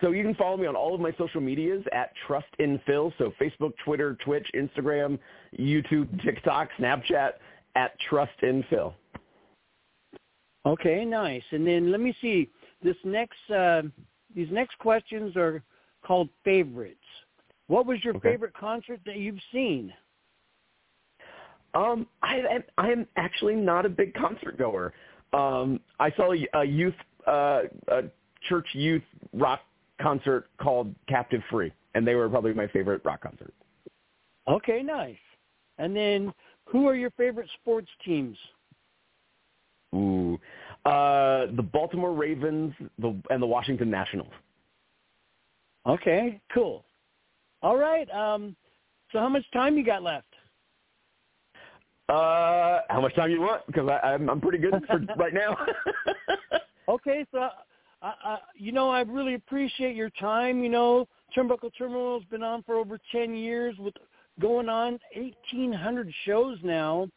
[0.00, 3.12] So you can follow me on all of my social medias at Trust in Phil.
[3.18, 5.18] So Facebook, Twitter, Twitch, Instagram,
[5.58, 7.32] YouTube, TikTok, Snapchat
[7.76, 8.94] at Trust in Phil.
[10.66, 11.42] Okay, nice.
[11.50, 12.50] And then let me see.
[12.82, 13.82] This next, uh,
[14.34, 15.62] these next questions are
[16.02, 16.98] called favorites.
[17.66, 18.30] What was your Okay.
[18.30, 19.92] favorite concert that you've seen?
[21.74, 24.92] Um, I am I am actually not a big concert goer.
[25.32, 26.94] Um, I saw a, a youth
[27.26, 28.02] uh, a
[28.48, 29.02] church youth
[29.32, 29.60] rock
[30.00, 33.52] concert called Captive Free, and they were probably my favorite rock concert.
[34.48, 35.16] Okay, nice.
[35.78, 36.32] And then
[36.66, 38.36] who are your favorite sports teams?
[39.94, 40.38] Ooh,
[40.84, 44.32] uh, the Baltimore Ravens the, and the Washington Nationals.
[45.86, 46.84] Okay, cool.
[47.62, 48.10] All right.
[48.10, 48.56] Um,
[49.12, 50.29] so how much time you got left?
[52.10, 53.64] Uh, how much time you want?
[53.66, 55.56] Because I'm I'm pretty good for right now.
[56.88, 57.38] Okay, so
[58.02, 60.64] I, I, you know, I really appreciate your time.
[60.64, 61.06] You know,
[61.36, 63.94] Turnbuckle Turmoil has been on for over ten years, with
[64.40, 67.08] going on eighteen hundred shows now.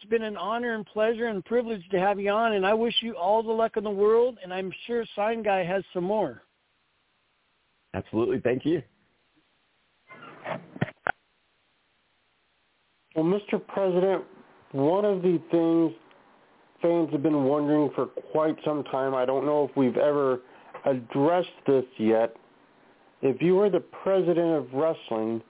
[0.00, 2.94] It's been an honor and pleasure and privilege to have you on, and I wish
[3.02, 4.38] you all the luck in the world.
[4.42, 6.44] And I'm sure Sign Guy has some more.
[7.92, 8.80] Absolutely, thank you.
[13.14, 13.60] Well, Mr.
[13.66, 14.24] President,
[14.72, 15.92] one of the things
[16.82, 20.40] fans have been wondering for quite some time, I don't know if we've ever
[20.84, 22.34] addressed this yet.
[23.20, 25.42] If you were the president of wrestling,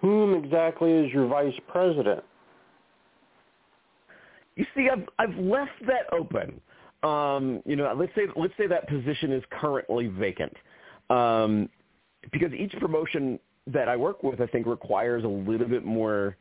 [0.00, 2.22] whom exactly is your vice president?
[4.54, 6.60] You see, I've I've left that open.
[7.02, 10.52] Um, you know, let's say let's say that position is currently vacant,
[11.10, 11.68] um,
[12.32, 16.36] because each promotion that I work with, I think, requires a little bit more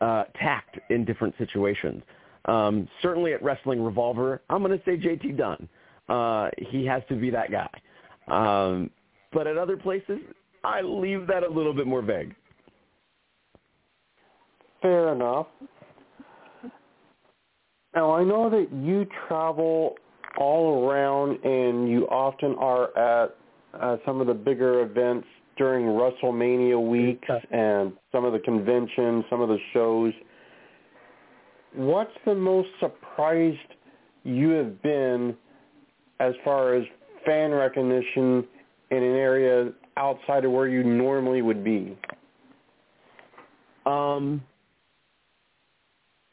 [0.00, 2.02] uh, tact in different situations.
[2.46, 5.68] Um, certainly at Wrestling Revolver, I'm going to say JT Dunn.
[6.08, 7.68] uh, he has to be that guy.
[8.28, 8.90] Um,
[9.32, 10.18] but at other places,
[10.64, 12.34] I leave that a little bit more vague.
[14.82, 15.46] Fair enough.
[17.94, 19.96] Now I know that you travel
[20.38, 23.36] all around, and you often are at
[23.74, 25.26] uh, some of the bigger events
[25.60, 30.10] during WrestleMania weeks and some of the conventions, some of the shows.
[31.74, 33.58] What's the most surprised
[34.24, 35.36] you have been
[36.18, 36.84] as far as
[37.26, 38.42] fan recognition
[38.90, 41.94] in an area outside of where you normally would be?
[43.84, 44.42] Um,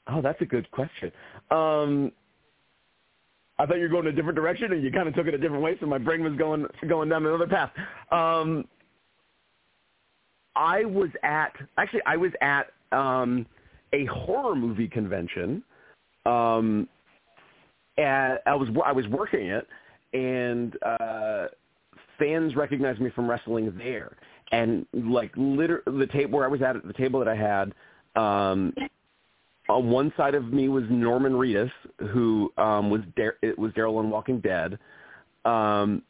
[0.08, 1.12] oh, that's a good question.
[1.52, 2.14] Um,
[3.60, 5.38] I thought you were going a different direction, and you kind of took it a
[5.38, 7.72] different way, so my brain was going going down another path.
[8.10, 8.64] Um,
[10.58, 13.46] I was at actually I was at um,
[13.94, 15.64] a horror movie convention.
[16.26, 16.90] Um,
[17.98, 19.68] and I was I was working it,
[20.14, 21.48] and uh,
[22.20, 24.18] fans recognized me from wrestling there.
[24.52, 27.74] And like liter- the table where I was at, the table that I had,
[28.16, 28.74] um,
[29.68, 31.72] on one side of me was Norman Reedus,
[32.12, 34.78] who um, was Dar- it was Daryl on Walking Dead.
[35.44, 36.02] Um,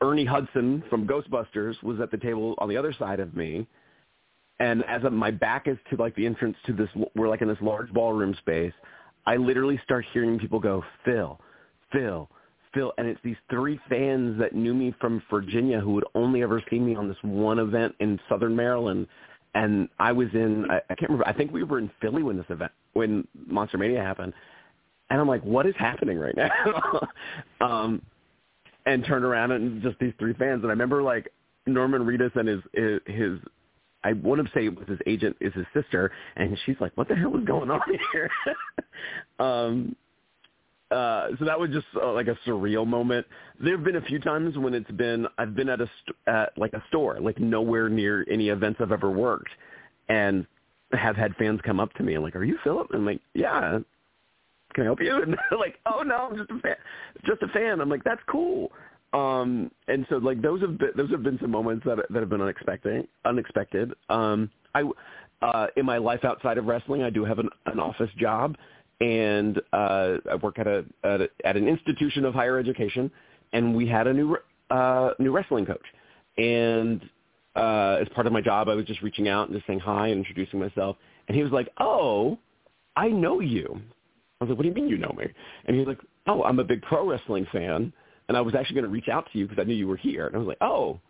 [0.00, 3.66] Ernie Hudson from Ghostbusters was at the table on the other side of me.
[4.60, 7.58] And as my back is to like the entrance to this, we're like in this
[7.60, 8.72] large ballroom space.
[9.26, 11.38] I literally start hearing people go, Phil,
[11.92, 12.28] Phil,
[12.74, 16.62] Phil, and it's these three fans that knew me from Virginia who would only ever
[16.70, 19.06] see me on this one event in Southern Maryland,
[19.54, 22.36] and I was in I, I can't remember I think we were in Philly when
[22.36, 24.32] this event when Monster Mania happened,
[25.10, 27.08] and I'm like, what is happening right now?
[27.60, 28.02] um,
[28.88, 31.30] and turned around and just these three fans, and I remember like
[31.66, 33.38] Norman Reedus and his his, his
[34.02, 37.08] I want to say it was his agent is his sister, and she's like, "What
[37.08, 37.82] the hell is going on
[38.12, 38.30] here?"
[39.38, 39.94] um,
[40.90, 43.26] uh, so that was just uh, like a surreal moment.
[43.62, 46.56] There have been a few times when it's been I've been at a st- at
[46.56, 49.50] like a store, like nowhere near any events I've ever worked,
[50.08, 50.46] and
[50.92, 53.20] have had fans come up to me and like, "Are you Philip?" And I'm like,
[53.34, 53.80] "Yeah."
[54.74, 55.16] Can I help you?
[55.22, 56.76] And they're like, "Oh no, I'm just a fan.
[57.26, 58.70] Just a fan." I'm like, "That's cool."
[59.12, 62.28] Um, and so like those have been those have been some moments that that have
[62.28, 63.08] been unexpected.
[63.24, 63.92] Unexpected.
[64.08, 64.84] Um, I
[65.42, 68.56] uh, in my life outside of wrestling, I do have an, an office job
[69.00, 73.10] and uh, I work at a, at a at an institution of higher education,
[73.52, 74.36] and we had a new
[74.70, 75.84] uh, new wrestling coach,
[76.36, 77.02] and
[77.54, 80.08] uh, as part of my job, I was just reaching out and just saying hi
[80.08, 80.96] and introducing myself,
[81.28, 82.38] and he was like, "Oh,
[82.96, 83.80] I know you."
[84.40, 85.26] I was like, "What do you mean you know me?"
[85.66, 87.92] And he was like, "Oh, I'm a big pro wrestling fan,
[88.28, 89.96] and I was actually going to reach out to you because I knew you were
[89.96, 91.00] here." And I was like, "Oh."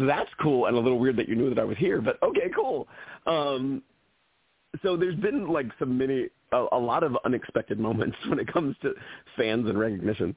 [0.00, 2.50] That's cool and a little weird that you knew that I was here, but okay,
[2.52, 2.88] cool.
[3.24, 3.84] Um,
[4.82, 8.76] so there's been like some many a, a lot of unexpected moments when it comes
[8.82, 8.94] to
[9.36, 10.34] fans and recognition.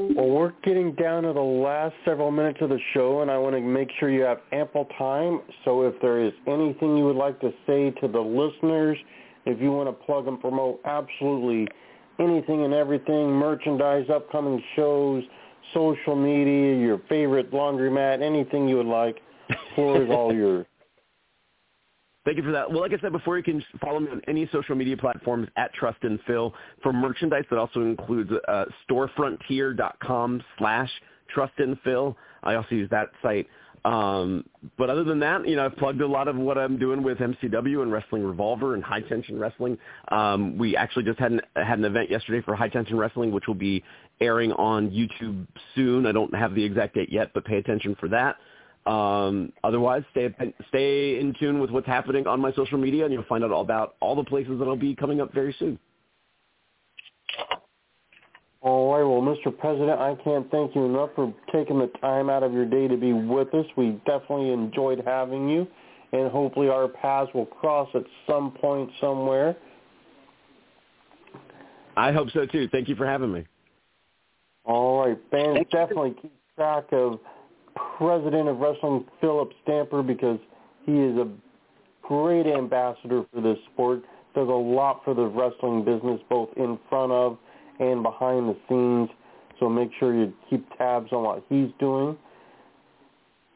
[0.00, 3.54] Well, we're getting down to the last several minutes of the show, and I want
[3.54, 5.42] to make sure you have ample time.
[5.66, 8.96] So if there is anything you would like to say to the listeners,
[9.44, 11.68] if you want to plug and promote absolutely
[12.18, 15.22] anything and everything, merchandise, upcoming shows,
[15.74, 19.20] social media, your favorite laundromat, anything you would like,
[19.74, 20.66] floor is all yours.
[22.24, 22.70] Thank you for that.
[22.70, 25.72] Well, like I said before, you can follow me on any social media platforms at
[25.72, 26.52] Trust in Phil
[26.82, 27.44] for merchandise.
[27.50, 30.90] That also includes uh, storefrontier.com slash
[31.28, 32.16] Trust in Phil.
[32.42, 33.46] I also use that site.
[33.84, 34.44] Um,
[34.76, 37.18] but other than that, you know, I've plugged a lot of what I'm doing with
[37.18, 39.78] MCW and Wrestling Revolver and High Tension Wrestling.
[40.08, 43.46] Um, we actually just had an, had an event yesterday for High Tension Wrestling, which
[43.46, 43.82] will be
[44.20, 46.04] airing on YouTube soon.
[46.04, 48.36] I don't have the exact date yet, but pay attention for that.
[48.86, 50.34] Um, otherwise, stay
[50.68, 53.60] stay in tune with what's happening on my social media, and you'll find out all
[53.60, 55.78] about all the places that I'll be coming up very soon.
[58.62, 59.04] All right.
[59.04, 59.56] Well, Mr.
[59.56, 62.96] President, I can't thank you enough for taking the time out of your day to
[62.96, 63.66] be with us.
[63.76, 65.66] We definitely enjoyed having you,
[66.12, 69.56] and hopefully our paths will cross at some point somewhere.
[71.96, 72.68] I hope so too.
[72.68, 73.46] Thank you for having me.
[74.64, 77.18] All right, fans, definitely keep track of
[77.98, 80.38] president of wrestling, Philip Stamper, because
[80.84, 81.28] he is a
[82.02, 84.02] great ambassador for this sport.
[84.34, 87.38] Does a lot for the wrestling business, both in front of
[87.80, 89.08] and behind the scenes.
[89.58, 92.16] So make sure you keep tabs on what he's doing.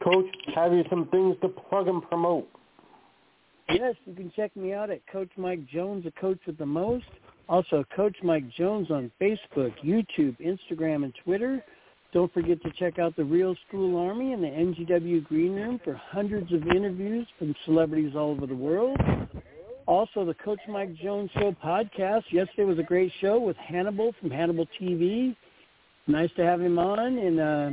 [0.03, 2.49] Coach, have you some things to plug and promote?
[3.71, 7.07] Yes, you can check me out at Coach Mike Jones, a coach with the most.
[7.49, 11.65] Also, Coach Mike Jones on Facebook, YouTube, Instagram, and Twitter.
[12.15, 15.95] Don't forget to check out the Real School Army and the NGW Green Room for
[15.95, 18.97] hundreds of interviews from celebrities all over the world.
[19.87, 22.23] Also, the Coach Mike Jones Show podcast.
[22.31, 25.35] Yesterday was a great show with Hannibal from Hannibal TV.
[26.07, 27.71] Nice to have him on, and uh,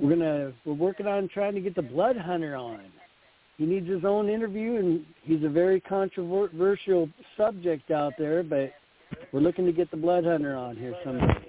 [0.00, 2.80] we're gonna we're working on trying to get the Blood Hunter on.
[3.56, 8.42] He needs his own interview, and he's a very controversial subject out there.
[8.42, 8.72] But
[9.32, 11.47] we're looking to get the Blood Hunter on here someday.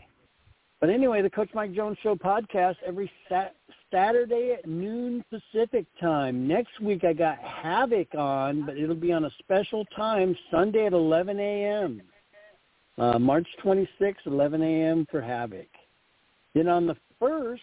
[0.80, 3.56] But anyway, the Coach Mike Jones Show podcast every sat-
[3.92, 6.48] Saturday at noon Pacific time.
[6.48, 10.94] Next week I got Havoc on, but it'll be on a special time, Sunday at
[10.94, 12.02] 11 a.m.
[12.98, 15.08] Uh, March 26th, 11 a.m.
[15.12, 15.68] for Havoc.
[16.54, 17.58] Then on the 1st,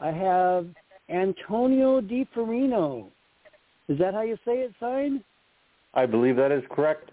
[0.00, 0.66] I have
[1.08, 3.08] Antonio DiFerino.
[3.88, 5.22] Is that how you say it, sign?
[5.94, 7.10] I believe that is correct.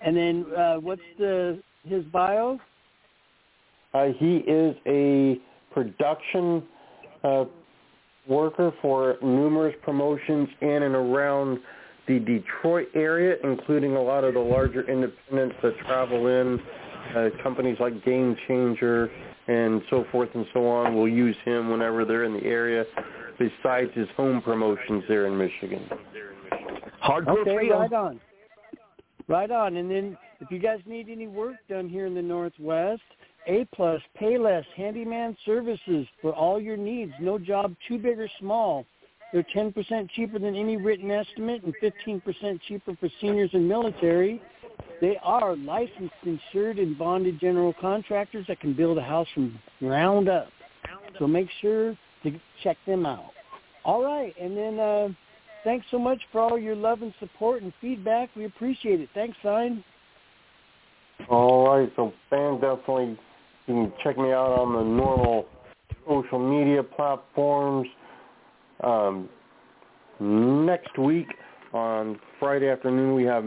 [0.00, 2.60] And then uh, what's the his bio?
[3.96, 5.38] Uh, he is a
[5.72, 6.62] production
[7.24, 7.44] uh,
[8.28, 11.58] worker for numerous promotions in and around
[12.06, 16.60] the Detroit area, including a lot of the larger independents that travel in.
[17.16, 19.10] Uh, companies like Game Changer
[19.48, 22.84] and so forth and so on will use him whenever they're in the area,
[23.38, 25.88] besides his home promotions there in Michigan.
[27.02, 27.78] Hardcore okay, freedom.
[27.78, 28.20] right on.
[29.26, 29.76] Right on.
[29.76, 33.00] And then if you guys need any work done here in the Northwest,
[33.46, 37.12] A plus, Payless, handyman services for all your needs.
[37.20, 38.84] No job too big or small.
[39.32, 44.40] They're 10% cheaper than any written estimate and 15% cheaper for seniors and military.
[45.00, 50.28] They are licensed, insured, and bonded general contractors that can build a house from ground
[50.28, 50.48] up.
[51.18, 53.30] So make sure to check them out.
[53.84, 55.08] All right, and then uh,
[55.64, 58.30] thanks so much for all your love and support and feedback.
[58.34, 59.08] We appreciate it.
[59.14, 59.84] Thanks, Sign.
[61.28, 63.18] All right, so fans definitely
[63.66, 65.46] you can check me out on the normal
[66.06, 67.88] social media platforms.
[68.82, 69.28] Um,
[70.20, 71.26] next week
[71.72, 73.44] on Friday afternoon we have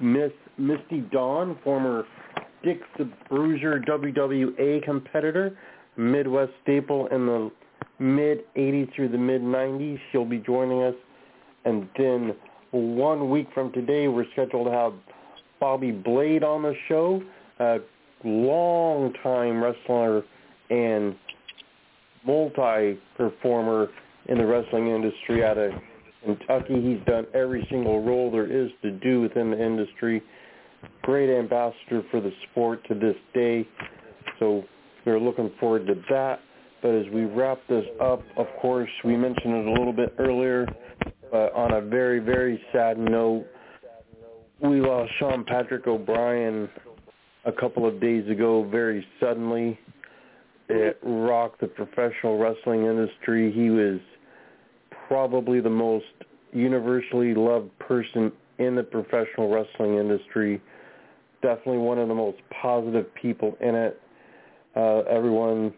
[0.00, 2.04] Miss Misty Dawn, former
[2.62, 5.56] Dick the Bruiser WWA competitor,
[5.96, 7.50] Midwest staple in the
[7.98, 9.98] mid 80s through the mid 90s.
[10.10, 10.94] She'll be joining us.
[11.64, 12.34] And then
[12.70, 14.92] one week from today, we're scheduled to have
[15.60, 17.22] Bobby Blade on the show,
[17.58, 17.78] a
[18.24, 20.22] long-time wrestler
[20.70, 21.16] and
[22.26, 23.88] multi-performer
[24.26, 25.72] in the wrestling industry out of
[26.24, 26.80] Kentucky.
[26.82, 30.22] He's done every single role there is to do within the industry.
[31.02, 33.66] Great ambassador for the sport to this day.
[34.38, 34.64] So
[35.04, 36.40] we're looking forward to that.
[36.82, 40.66] But as we wrap this up, of course, we mentioned it a little bit earlier,
[41.30, 43.46] but on a very, very sad note,
[44.60, 46.68] we lost Sean Patrick O'Brien
[47.48, 49.78] a couple of days ago very suddenly.
[50.68, 53.50] It rocked the professional wrestling industry.
[53.50, 53.98] He was
[55.08, 56.04] probably the most
[56.52, 60.60] universally loved person in the professional wrestling industry.
[61.40, 64.00] Definitely one of the most positive people in it.
[64.76, 65.72] Uh, everyone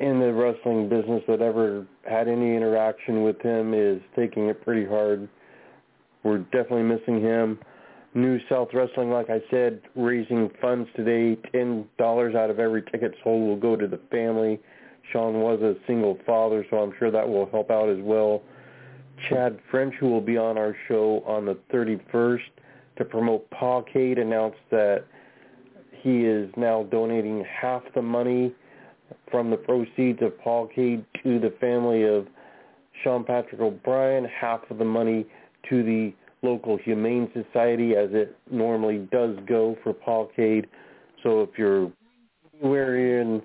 [0.00, 4.84] in the wrestling business that ever had any interaction with him is taking it pretty
[4.84, 5.28] hard.
[6.24, 7.58] We're definitely missing him.
[8.14, 11.36] New South Wrestling, like I said, raising funds today.
[11.50, 14.60] Ten dollars out of every ticket sold will go to the family.
[15.10, 18.42] Sean was a single father, so I'm sure that will help out as well.
[19.28, 22.40] Chad French, who will be on our show on the 31st
[22.98, 25.04] to promote Pawcade, announced that
[26.02, 28.52] he is now donating half the money
[29.30, 32.26] from the proceeds of Pawcade to the family of
[33.02, 35.26] Sean Patrick O'Brien, half of the money
[35.68, 36.12] to the
[36.42, 40.66] local humane society as it normally does go for Pawcade.
[41.22, 41.90] So if you're
[42.60, 43.42] anywhere in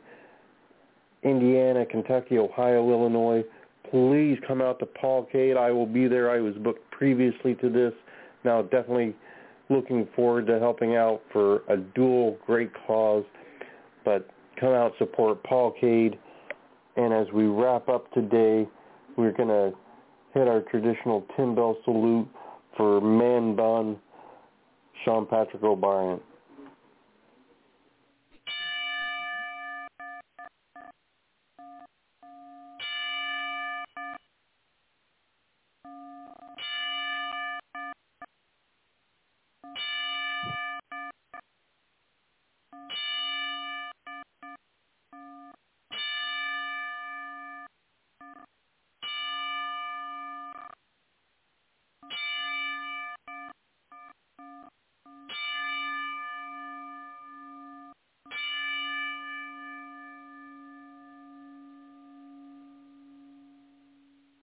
[1.23, 3.43] Indiana, Kentucky, Ohio, Illinois,
[3.91, 5.57] please come out to Pawcade.
[5.57, 6.31] I will be there.
[6.31, 7.93] I was booked previously to this.
[8.43, 9.15] Now definitely
[9.69, 13.25] looking forward to helping out for a dual great cause.
[14.03, 14.27] But
[14.59, 16.17] come out support Pawcade.
[16.95, 18.67] And as we wrap up today,
[19.17, 19.71] we're going to
[20.33, 22.27] hit our traditional ten bell salute
[22.77, 23.97] for man bun
[25.03, 26.19] Sean Patrick O'Brien.